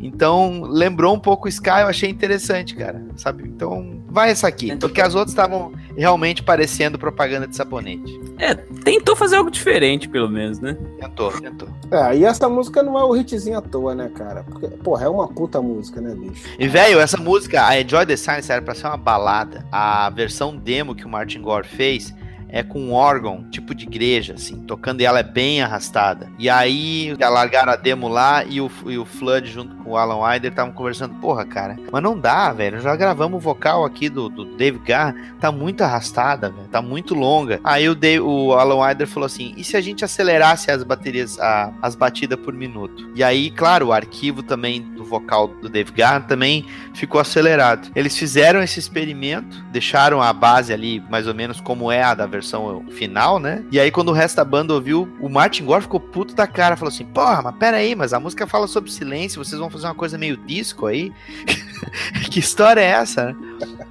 [0.00, 3.44] então lembrou um pouco ska, eu achei interessante, cara, sabe?
[3.46, 8.20] Então vai essa aqui, porque as outras estavam realmente parecendo propaganda de sabonete.
[8.38, 10.76] É, tentou fazer algo diferente, pelo menos, né?
[11.00, 11.68] Tentou, tentou.
[11.90, 14.42] É, e essa música não é o hitzinho à toa, né, cara?
[14.44, 16.44] Porque, porra, é uma puta música, né, bicho?
[16.58, 19.66] E, velho, essa música, a Enjoy the Silence, era pra ser uma balada.
[19.70, 22.14] A versão demo que o Martin Gore fez
[22.52, 26.28] é com um órgão, tipo de igreja, assim, tocando e ela é bem arrastada.
[26.38, 30.22] E aí, largaram a demo lá e o, e o Flood, junto com o Alan
[30.22, 34.28] Wider, estavam conversando, porra, cara, mas não dá, velho, já gravamos o vocal aqui do,
[34.28, 37.58] do Dave Garr, tá muito arrastada, velho, tá muito longa.
[37.64, 41.38] Aí o, Dave, o Alan Wider falou assim, e se a gente acelerasse as baterias,
[41.40, 43.10] a- as batidas por minuto?
[43.14, 47.90] E aí, claro, o arquivo também do vocal do Dave Garr também ficou acelerado.
[47.96, 52.26] Eles fizeram esse experimento, deixaram a base ali mais ou menos como é a da
[52.26, 52.41] versão
[52.90, 53.64] final, né?
[53.70, 56.76] E aí quando o resto da banda ouviu, o Martin Gore ficou puto da cara,
[56.76, 59.86] falou assim: "Porra, mas pera aí, mas a música fala sobre silêncio, vocês vão fazer
[59.86, 61.12] uma coisa meio disco aí?"
[62.30, 63.26] que história é essa?
[63.26, 63.36] né?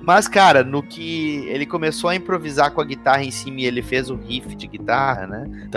[0.01, 3.81] Mas, cara, no que ele começou a improvisar com a guitarra em cima e ele
[3.81, 5.67] fez o riff de guitarra, né?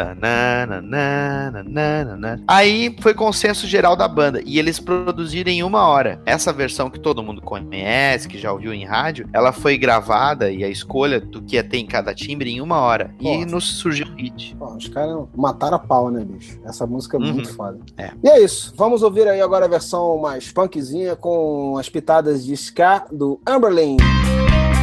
[2.48, 4.40] Aí foi consenso geral da banda.
[4.44, 6.22] E eles produziram em uma hora.
[6.24, 10.64] Essa versão que todo mundo conhece, que já ouviu em rádio, ela foi gravada e
[10.64, 13.14] a escolha do que ia ter em cada timbre em uma hora.
[13.20, 14.56] E nos surgiu o hit.
[14.76, 16.58] Os caras mataram a pau, né, bicho?
[16.64, 17.32] Essa música é Uhum.
[17.34, 17.78] muito foda.
[17.96, 18.10] É.
[18.22, 18.72] E é isso.
[18.76, 23.96] Vamos ouvir aí agora a versão mais punkzinha com as pitadas de ska do Amberlin.
[23.98, 24.73] Words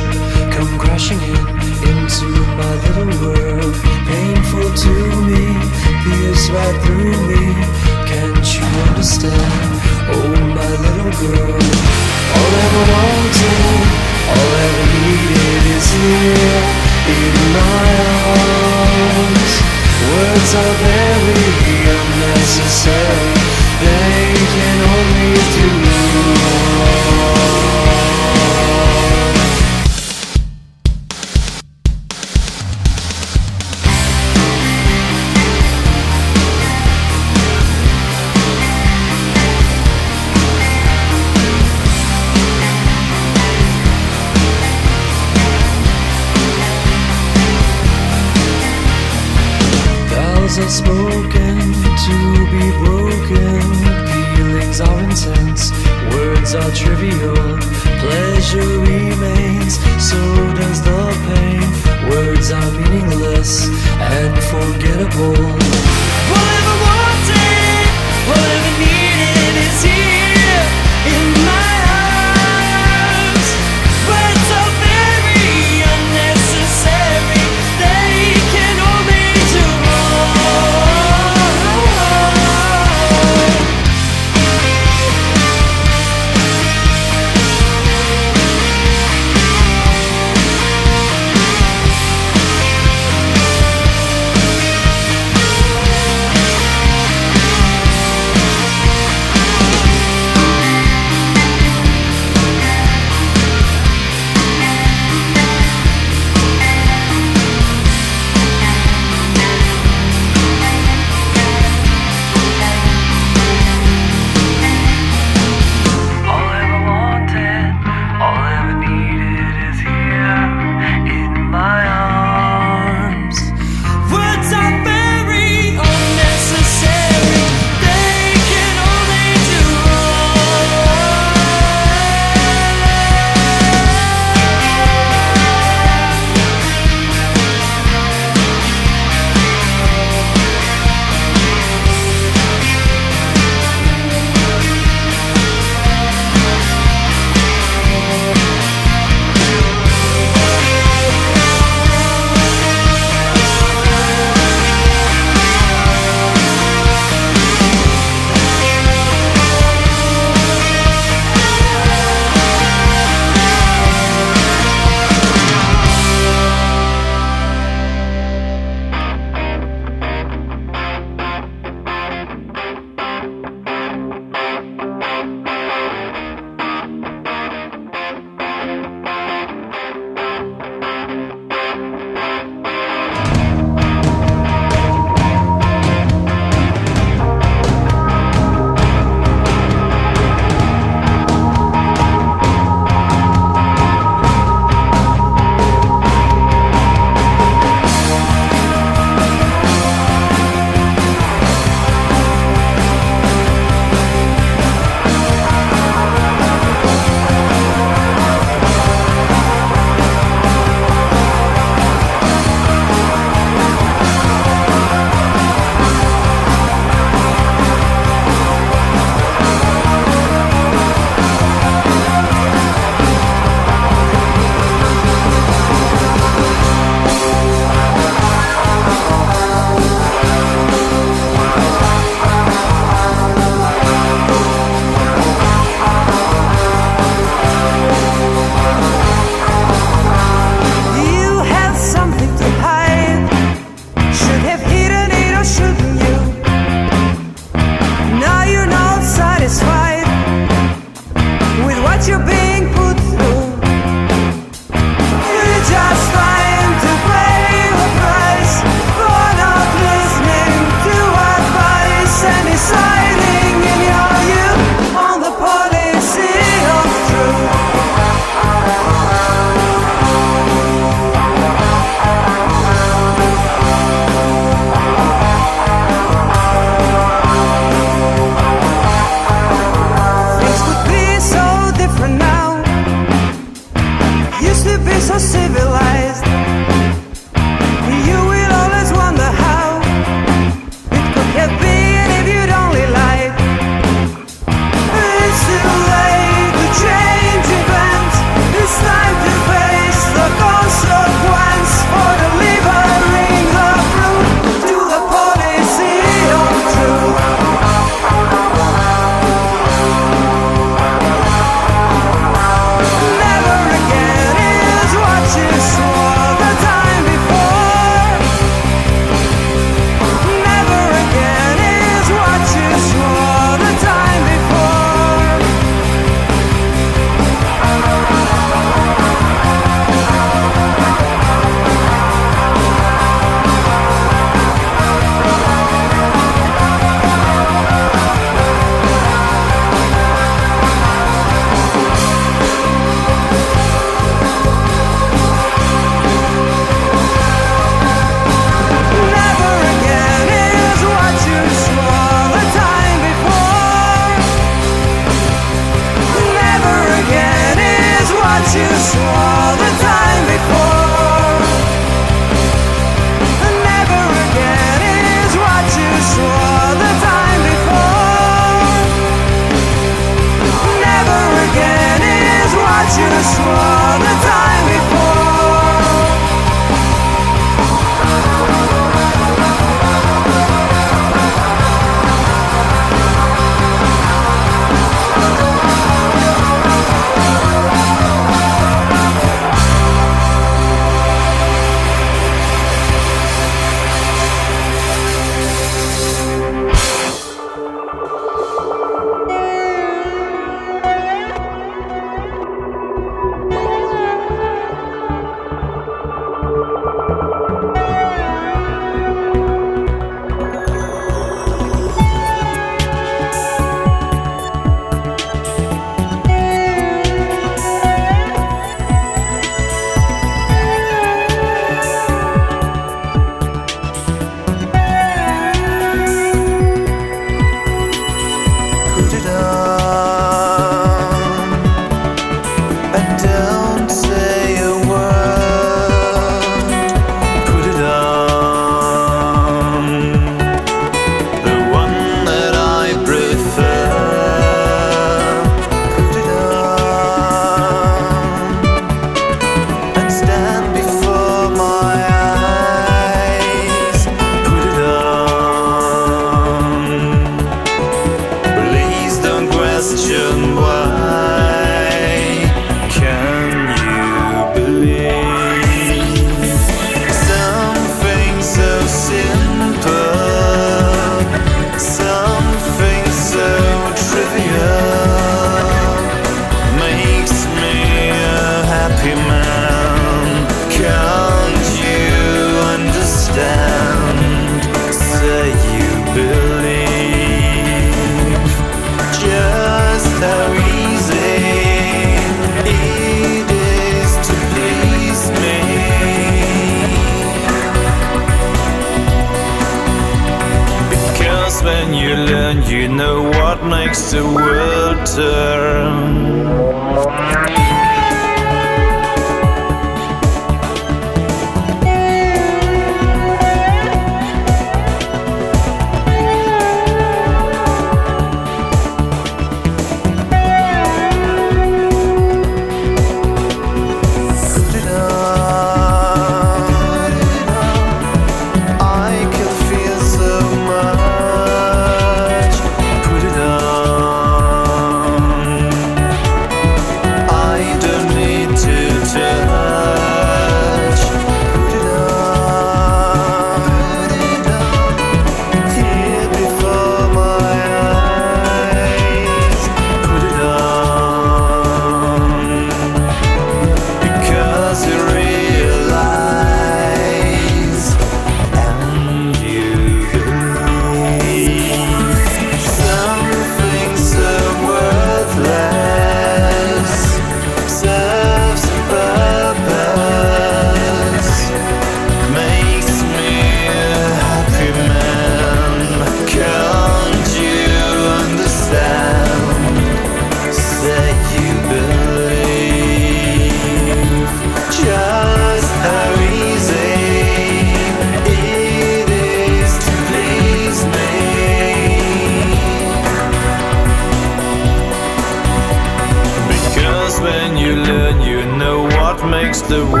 [599.71, 600.00] the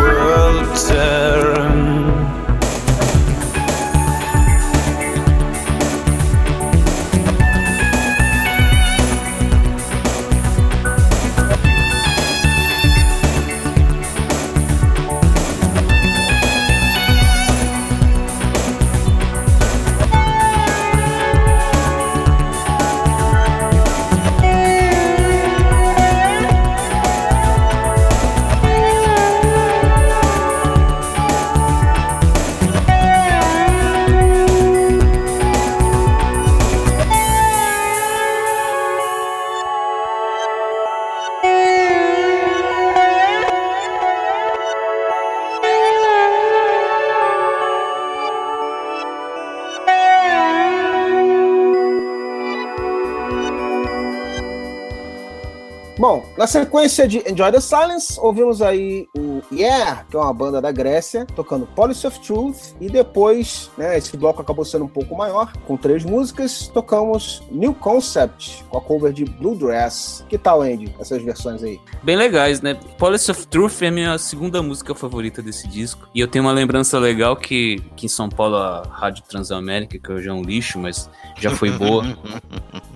[56.41, 60.71] na sequência de Enjoy the Silence, ouvimos aí o Yeah, que é uma banda da
[60.71, 65.53] Grécia, tocando Policy of Truth, e depois, né, esse bloco acabou sendo um pouco maior,
[65.67, 70.25] com três músicas, tocamos New Concept, com a cover de Blue Dress.
[70.27, 71.79] Que tal, Andy, essas versões aí?
[72.01, 72.73] Bem legais, né?
[72.97, 76.09] Policy of Truth é a minha segunda música favorita desse disco.
[76.11, 80.11] E eu tenho uma lembrança legal que, que em São Paulo a Rádio Transamérica, que
[80.11, 82.03] hoje é um lixo, mas já foi boa.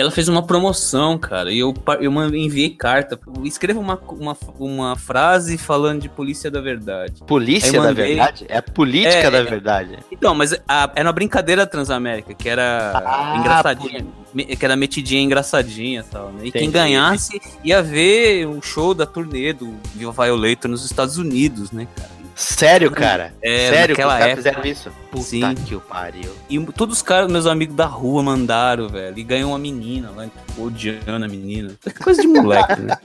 [0.00, 3.18] ela fez uma promoção, cara, e eu, eu enviei carta.
[3.44, 7.22] Escreva uma, uma, uma frase falando de polícia da verdade.
[7.26, 8.44] Polícia eu da mandei- verdade?
[8.48, 9.42] É a política É, da é.
[9.44, 9.98] verdade.
[10.10, 15.22] Então, mas a- era uma brincadeira Transamérica, que era Ah, engraçadinha, me- que era metidinha
[15.22, 16.40] engraçadinha e tal, né?
[16.46, 16.72] E quem Entendi.
[16.72, 22.10] ganhasse ia ver um show da turnê do Viva Violator nos Estados Unidos, né, cara?
[22.34, 23.32] Sério, cara?
[23.40, 24.36] É, Sério que os caras época.
[24.36, 24.90] fizeram isso?
[25.10, 25.54] Puta Sim.
[25.54, 26.32] que o pariu.
[26.50, 29.16] E todos os caras, meus amigos da rua, mandaram, velho.
[29.16, 30.26] E ganhou uma menina lá,
[30.58, 31.74] odiando a menina.
[32.02, 32.96] Coisa de moleque, né?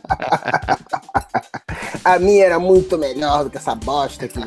[2.03, 4.39] A minha era muito melhor do que essa bosta aqui.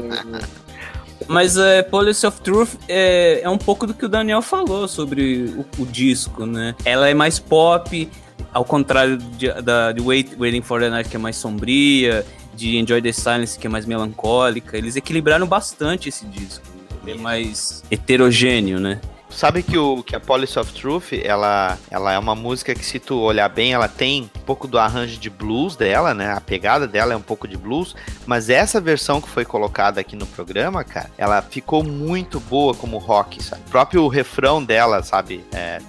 [1.29, 5.55] Mas é, Policy of Truth é, é um pouco do que o Daniel falou sobre
[5.57, 6.75] o, o disco, né?
[6.85, 8.09] Ela é mais pop,
[8.53, 12.25] ao contrário de, da, de Wait, Waiting for the Night, que é mais sombria,
[12.55, 14.77] de Enjoy the Silence, que é mais melancólica.
[14.77, 16.65] Eles equilibraram bastante esse disco.
[17.03, 19.01] Ele é mais heterogêneo, né?
[19.33, 22.99] Sabe que, o, que a Policy of Truth, ela, ela é uma música que, se
[22.99, 26.33] tu olhar bem, ela tem um pouco do arranjo de blues dela, né?
[26.33, 27.97] A pegada dela é um pouco de blues,
[28.27, 32.99] mas essa versão que foi colocada aqui no programa, cara, ela ficou muito boa como
[32.99, 33.63] rock, sabe?
[33.67, 35.43] O próprio refrão dela, sabe?
[35.53, 35.81] É...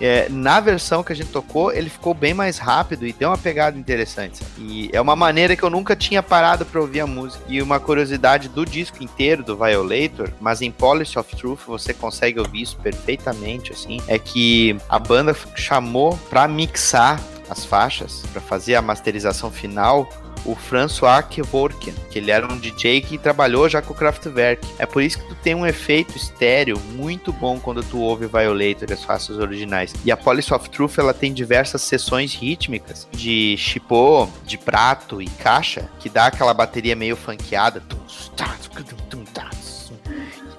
[0.00, 3.38] É, na versão que a gente tocou, ele ficou bem mais rápido e deu uma
[3.38, 4.42] pegada interessante.
[4.58, 7.42] E é uma maneira que eu nunca tinha parado pra ouvir a música.
[7.48, 12.38] E uma curiosidade do disco inteiro do Violator, mas em Polish of Truth você consegue
[12.38, 18.74] ouvir isso perfeitamente, assim, é que a banda chamou pra mixar as faixas, pra fazer
[18.74, 20.08] a masterização final,
[20.46, 24.66] o François Kevorkian, que ele era um DJ que trabalhou já com o Kraftwerk.
[24.78, 28.88] É por isso que tu tem um efeito estéreo muito bom quando tu ouve Violator
[28.88, 29.92] e as faixas originais.
[30.04, 35.26] E a Police of Truth, ela tem diversas sessões rítmicas de chipô, de prato e
[35.26, 37.80] caixa, que dá aquela bateria meio funkeada.
[37.80, 37.96] Tum,
[38.36, 39.05] tum, tum.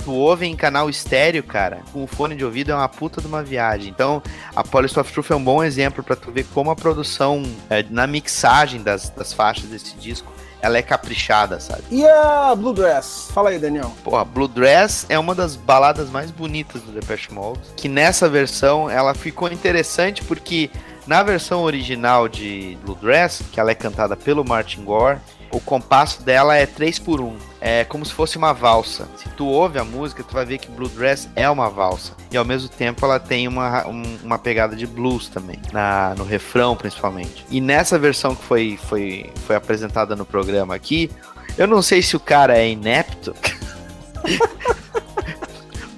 [0.07, 3.27] Tu ouve em canal estéreo, cara, com o fone de ouvido é uma puta de
[3.27, 3.89] uma viagem.
[3.89, 4.23] Então,
[4.55, 7.83] a Police of Truth é um bom exemplo pra tu ver como a produção, é,
[7.89, 10.31] na mixagem das, das faixas desse disco,
[10.61, 11.83] ela é caprichada, sabe?
[11.91, 13.29] E a Blue Dress?
[13.33, 13.91] Fala aí, Daniel.
[14.01, 18.89] Porra, Blue Dress é uma das baladas mais bonitas do Depeche Mode, que nessa versão
[18.89, 20.71] ela ficou interessante porque
[21.05, 25.19] na versão original de Blue Dress, que ela é cantada pelo Martin Gore,
[25.51, 29.07] o compasso dela é 3 por 1 É como se fosse uma valsa.
[29.17, 32.13] Se tu ouve a música, tu vai ver que Blue Dress é uma valsa.
[32.31, 36.23] E ao mesmo tempo ela tem uma, um- uma pegada de blues também, na, no
[36.23, 37.45] refrão principalmente.
[37.49, 41.09] E nessa versão que foi, foi, foi apresentada no programa aqui,
[41.57, 43.33] eu não sei se o cara é inepto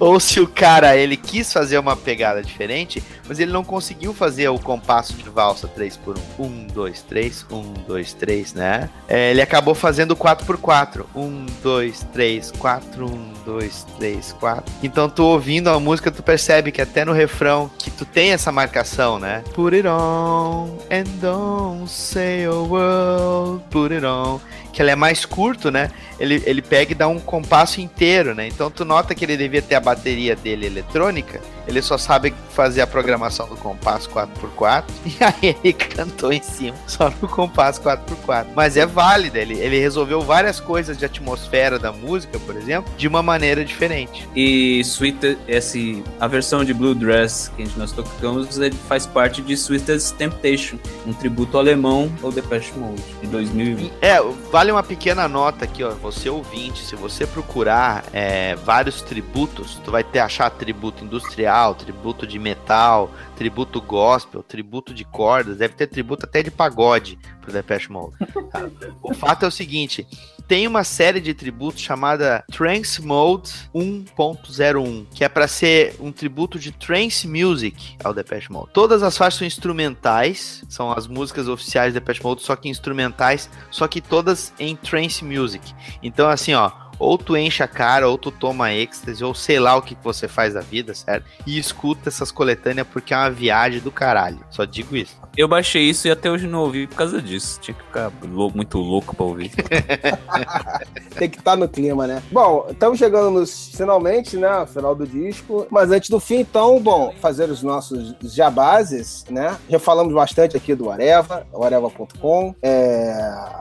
[0.00, 4.48] ou se o cara ele quis fazer uma pegada diferente, mas ele não conseguiu fazer
[4.48, 6.42] o compasso de valsa 3 por 1.
[6.42, 8.90] 1 2 3, 1 2 3, né?
[9.06, 11.06] É, ele acabou fazendo 4 por 4.
[11.14, 14.72] 1 2 3 4 1 2 3 4.
[14.82, 18.50] Então tu ouvindo a música tu percebe que até no refrão que tu tem essa
[18.50, 19.44] marcação, né?
[19.54, 23.62] Put it on and don't say a word.
[23.70, 24.40] Put it on
[24.72, 25.90] que ele é mais curto, né?
[26.18, 28.46] Ele, ele pega e dá um compasso inteiro, né?
[28.46, 32.80] Então tu nota que ele devia ter a bateria dele eletrônica, ele só sabe fazer
[32.80, 38.48] a programação do compasso 4x4 e aí ele cantou em cima, só no compasso 4x4.
[38.54, 43.08] Mas é válido, ele, ele resolveu várias coisas de atmosfera da música, por exemplo, de
[43.08, 44.28] uma maneira diferente.
[44.34, 49.06] E Sweet, esse, a versão de Blue Dress que a gente nós tocamos, ele faz
[49.06, 53.92] parte de Sweetest Temptation, um tributo alemão ao Depeche Mode, de 2020.
[54.00, 54.20] É,
[54.60, 55.88] vale uma pequena nota aqui, ó.
[55.92, 62.26] Você ouvinte, se você procurar é, vários tributos, tu vai ter achar tributo industrial, tributo
[62.26, 67.90] de metal, tributo gospel, tributo de cordas, deve ter tributo até de pagode pro Depeche
[67.90, 68.14] Mode.
[68.52, 68.68] tá?
[69.02, 70.06] o fato é o seguinte,
[70.50, 76.58] tem uma série de tributos chamada Trance Mode 1.01, que é para ser um tributo
[76.58, 78.70] de trance music ao Depeche Mode.
[78.72, 83.48] Todas as faixas são instrumentais, são as músicas oficiais do Depeche Mode, só que instrumentais,
[83.70, 85.72] só que todas em trance music.
[86.02, 89.74] Então assim, ó, ou tu enche a cara, ou tu toma êxtase, ou sei lá
[89.74, 91.24] o que que você faz da vida, certo?
[91.46, 94.38] E escuta essas coletâneas porque é uma viagem do caralho.
[94.50, 95.18] Só digo isso.
[95.36, 97.58] Eu baixei isso e até hoje não ouvi por causa disso.
[97.60, 99.50] Tinha que ficar lou- muito louco pra ouvir.
[101.16, 102.22] Tem que estar no clima, né?
[102.30, 104.48] Bom, estamos chegando nos finalmente, né?
[104.48, 105.66] ao Final do disco.
[105.70, 109.56] Mas antes do fim, então, bom, fazer os nossos jabases, né?
[109.68, 112.54] Já falamos bastante aqui do Areva, o areva.com.
[112.62, 113.12] É,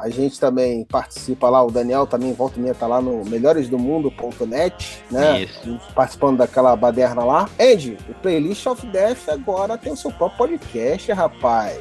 [0.02, 5.04] a gente também participa lá, o Daniel também volta e meia tá lá no melhoresdomundo.net,
[5.12, 5.42] né?
[5.42, 5.80] Isso.
[5.94, 7.50] Participando daquela baderna lá.
[7.60, 11.78] Andy, o Playlist of Death agora tem o seu próprio podcast, rapaz.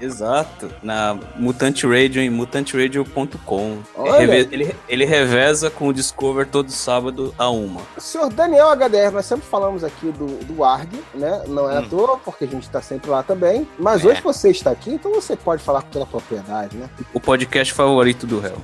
[0.00, 0.70] Exato.
[0.82, 3.78] Na Mutante Radio em mutantradio.com.
[3.96, 4.22] Olha.
[4.22, 7.80] Ele, ele, ele reveza com o Discover todo sábado a uma.
[7.96, 11.44] O senhor Daniel HDR, nós sempre falamos aqui do, do ARG, né?
[11.48, 11.88] Não é à Hum.
[11.88, 13.66] toa, porque a gente está sempre lá também.
[13.78, 14.08] Mas É.
[14.08, 16.88] hoje você está aqui, então você pode falar com toda a propriedade, né?
[17.14, 18.56] O podcast favorito do réu.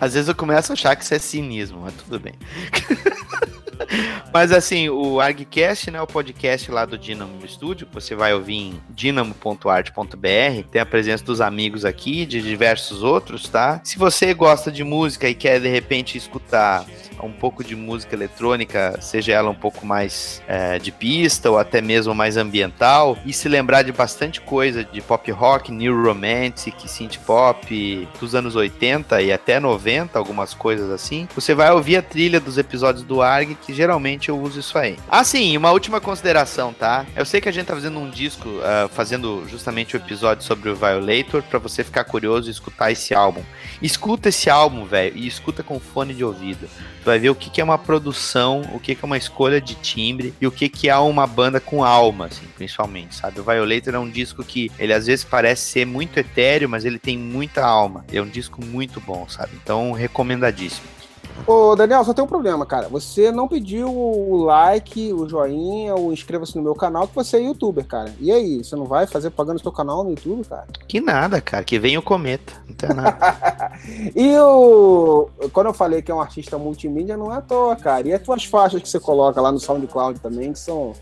[0.00, 2.34] Às vezes eu começo a achar que isso é cinismo, mas tudo bem.
[4.32, 8.80] Mas assim, o ArgCast, né, o podcast lá do Dynamo Studio, você vai ouvir em
[8.90, 13.80] dinamo.art.br, tem a presença dos amigos aqui, de diversos outros, tá?
[13.84, 16.86] Se você gosta de música e quer de repente escutar
[17.22, 21.80] um pouco de música eletrônica, seja ela um pouco mais é, de pista ou até
[21.80, 27.18] mesmo mais ambiental, e se lembrar de bastante coisa de pop rock, new romantic, synth
[27.18, 32.40] pop dos anos 80 e até 90, algumas coisas assim, você vai ouvir a trilha
[32.40, 34.96] dos episódios do ARG, que geralmente eu uso isso aí.
[35.08, 37.06] Ah, sim, uma última consideração, tá?
[37.14, 40.70] Eu sei que a gente tá fazendo um disco, ah, fazendo justamente o episódio sobre
[40.70, 43.42] o Violator, pra você ficar curioso e escutar esse álbum.
[43.82, 46.68] Escuta esse álbum, velho, e escuta com fone de ouvido.
[47.00, 49.60] Tu vai ver o que, que é uma produção, o que, que é uma escolha
[49.60, 53.40] de timbre e o que, que é uma banda com alma, assim, principalmente, sabe?
[53.40, 56.98] O Violator é um disco que ele às vezes parece ser muito etéreo, mas ele
[56.98, 58.04] tem muita alma.
[58.12, 59.52] É um disco muito bom, sabe?
[59.62, 60.99] Então, recomendadíssimo.
[61.46, 62.88] Ô, Daniel, só tem um problema, cara.
[62.88, 67.40] Você não pediu o like, o joinha, o inscreva-se no meu canal, que você é
[67.40, 68.12] youtuber, cara.
[68.20, 70.66] E aí, você não vai fazer propaganda no seu canal no YouTube, cara?
[70.86, 72.52] Que nada, cara, que vem o cometa.
[72.68, 73.70] Não tem nada.
[74.14, 75.28] E o.
[75.52, 78.06] Quando eu falei que é um artista multimídia, não é à toa, cara.
[78.06, 80.94] E as tuas faixas que você coloca lá no SoundCloud também, que são.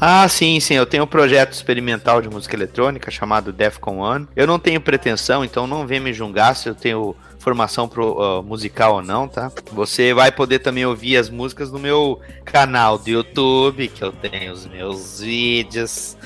[0.00, 0.74] Ah, sim, sim.
[0.74, 4.28] Eu tenho um projeto experimental de música eletrônica chamado Defcon One.
[4.36, 7.16] Eu não tenho pretensão, então não vem me julgar se eu tenho
[7.48, 9.50] formação pro, ah, musical ou não, tá?
[9.72, 14.52] Você vai poder também ouvir as músicas no meu canal do YouTube, que eu tenho
[14.52, 16.16] os meus vídeos.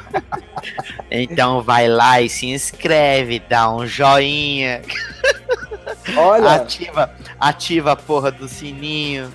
[1.10, 4.82] então vai lá e se inscreve, dá um joinha,
[6.16, 9.32] Olha, ativa, ativa a porra do sininho.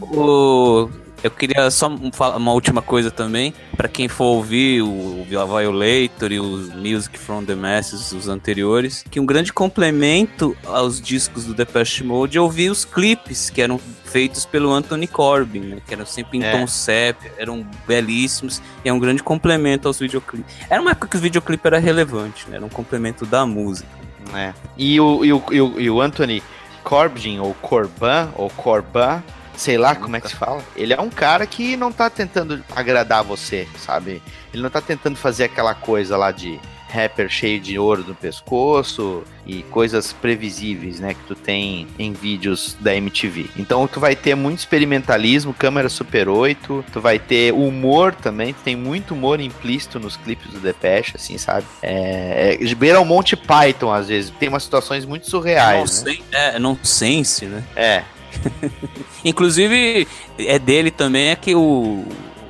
[0.00, 0.88] O...
[1.22, 6.40] Eu queria só falar uma última coisa também, Pra quem for ouvir o Violator e
[6.40, 12.02] os Music from the Masses, os anteriores, que um grande complemento aos discos do Depeche
[12.02, 16.38] Mode é ouvir os clipes que eram feitos pelo Anthony Corbin, né, que eram sempre
[16.38, 16.50] em É.
[16.50, 20.52] tom sépia, eram belíssimos, e é um grande complemento aos videoclipes.
[20.68, 23.88] Era uma época que o videoclipe era relevante, né, era um complemento da música.
[24.34, 24.52] É.
[24.76, 26.42] E, o, e, o, e, o, e o Anthony
[26.82, 29.22] Corbin, ou Corban, ou Corban,
[29.58, 30.62] sei lá como é que se fala.
[30.76, 34.22] Ele é um cara que não tá tentando agradar você, sabe?
[34.54, 36.58] Ele não tá tentando fazer aquela coisa lá de
[36.90, 42.78] rapper cheio de ouro no pescoço e coisas previsíveis, né, que tu tem em vídeos
[42.80, 43.50] da MTV.
[43.58, 48.74] Então tu vai ter muito experimentalismo, câmera Super 8, tu vai ter humor também, tem
[48.74, 51.66] muito humor implícito nos clipes do Depeche, assim, sabe?
[51.82, 56.12] É, é beira o Monty Python às vezes, tem umas situações muito surreais, né?
[56.12, 57.64] Nonsen- é, nonsense, né?
[57.76, 58.02] É,
[59.24, 60.08] Inclusive,
[60.38, 62.04] é dele também é que o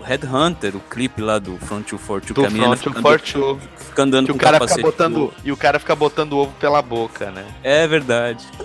[0.09, 3.09] Headhunter, o clipe lá do Front 242, do que a menina Front fica, to
[3.39, 6.55] andando, fica andando que o com cara fica botando e o cara fica botando ovo
[6.59, 7.45] pela boca, né?
[7.63, 8.47] É verdade.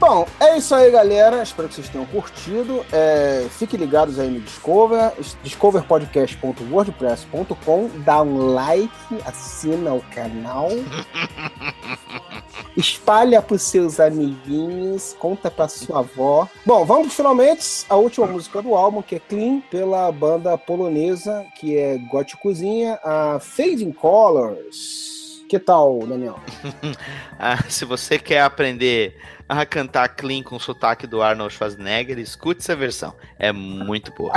[0.00, 1.40] Bom, é isso aí, galera.
[1.42, 2.84] Espero que vocês tenham curtido.
[2.92, 5.12] É, fiquem ligados aí no Discover,
[5.42, 7.90] discoverpodcast.wordpress.com.
[7.98, 8.90] Dá um like,
[9.24, 10.68] assina o canal.
[12.76, 16.48] Espalha pros seus amiguinhos, conta pra sua avó.
[16.66, 21.76] Bom, vamos finalmente à última música do álbum, que é Clean, pela banda polonesa, que
[21.76, 25.13] é Góticozinha, a Fading Colors.
[25.54, 26.40] Que tal, Daniel?
[27.38, 29.16] Ah, se você quer aprender
[29.48, 33.14] a cantar clean com o sotaque do Arnold Schwarzenegger, escute essa versão.
[33.38, 34.32] É muito boa.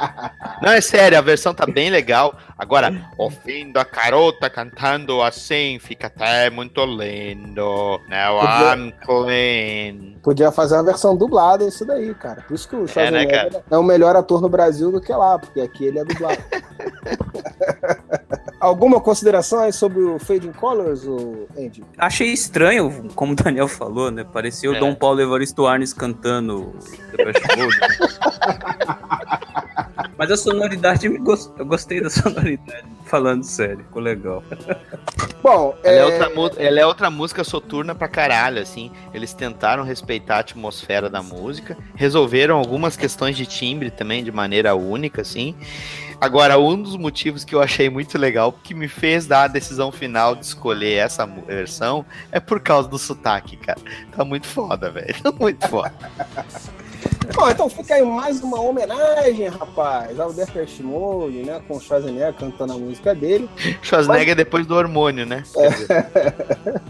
[0.62, 2.38] Não, é sério, a versão tá bem legal.
[2.56, 8.00] Agora, ouvindo a carota cantando assim, fica até muito lindo.
[8.08, 10.14] Now Podia- I'm clean.
[10.22, 12.42] Podia fazer uma versão dublada isso daí, cara.
[12.42, 15.12] Por isso que o É, né, Schwarzenegger é, o melhor ator no Brasil do que
[15.12, 16.38] lá, porque aqui ele é dublado.
[18.64, 21.84] Alguma consideração aí sobre o Fading Colors, o Andy?
[21.98, 24.24] Achei estranho, como o Daniel falou, né?
[24.24, 24.80] Parecia o É.
[24.80, 26.72] Dom Paulo Evaristo Arnes cantando
[27.10, 27.76] Depeche Mode.
[30.16, 31.18] Mas a sonoridade, eu
[31.66, 34.42] gostei da sonoridade, falando sério, ficou legal.
[35.42, 38.90] Bom, Ela é, é, outra, ela é outra música soturna pra caralho, assim.
[39.12, 44.74] Eles tentaram respeitar a atmosfera da música, resolveram algumas questões de timbre também de maneira
[44.74, 45.54] única, assim.
[46.20, 49.92] Agora, um dos motivos que eu achei muito legal, que me fez dar a decisão
[49.92, 53.80] final de escolher essa versão, é por causa do sotaque, cara.
[54.12, 55.14] Tá muito foda, velho.
[55.22, 55.94] Tá muito foda.
[57.34, 61.60] Bom, então fica aí mais uma homenagem, rapaz, ao Depeche Mode, né?
[61.66, 63.48] Com o Schwarzenegger cantando a música dele.
[63.82, 65.42] Schwarzenegger depois do hormônio, né?
[65.44, 66.04] Dizer,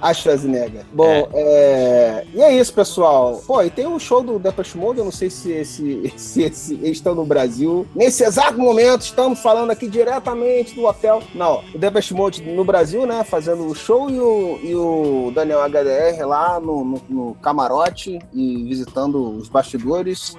[0.00, 0.84] A Schwarzenegger.
[0.92, 2.24] Bom, é.
[2.34, 3.42] E é isso, pessoal.
[3.46, 6.74] Pô, e tem o show do Depeche Mode, eu não sei se esse, se esse
[6.74, 7.86] eles estão no Brasil.
[7.94, 11.22] Nesse exato momento, estamos falando aqui diretamente do hotel.
[11.34, 13.24] Não, o Depeche Mode no Brasil, né?
[13.24, 18.64] Fazendo o show e o, e o Daniel HDR lá no, no- no camarote e
[18.64, 19.65] visitando os bastidores,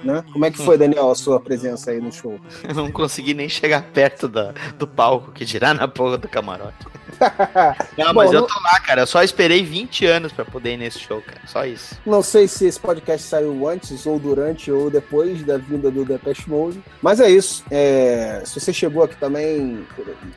[0.02, 0.24] né?
[0.32, 2.38] Como é que foi, Daniel, a sua presença aí no show?
[2.66, 6.86] Eu não consegui nem chegar perto da, do palco, que girar na porra do camarote.
[7.98, 9.02] Não, mas Bom, eu não- tô lá, cara.
[9.02, 11.40] Eu só esperei 20 anos pra poder ir nesse show, cara.
[11.46, 11.96] Só isso.
[12.06, 16.48] Não sei se esse podcast saiu antes, ou durante, ou depois da vinda do Depeche
[16.48, 16.80] Mode.
[17.02, 17.64] Mas é isso.
[17.70, 19.84] É, se você chegou aqui também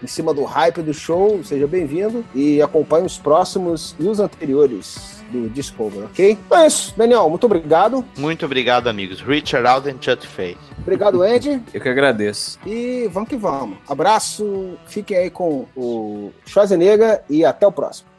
[0.01, 5.20] em cima do hype do show, seja bem-vindo e acompanhe os próximos e os anteriores
[5.31, 6.31] do Discover, ok?
[6.31, 6.93] Então é isso.
[6.97, 8.05] Daniel, muito obrigado.
[8.17, 9.21] Muito obrigado, amigos.
[9.21, 10.57] Richard Alden Chut Faith.
[10.79, 11.61] Obrigado, Andy.
[11.73, 12.59] Eu que agradeço.
[12.65, 13.77] E vamos que vamos.
[13.87, 14.77] Abraço.
[14.85, 18.10] Fiquem aí com o Schwarzenegger e até o próximo.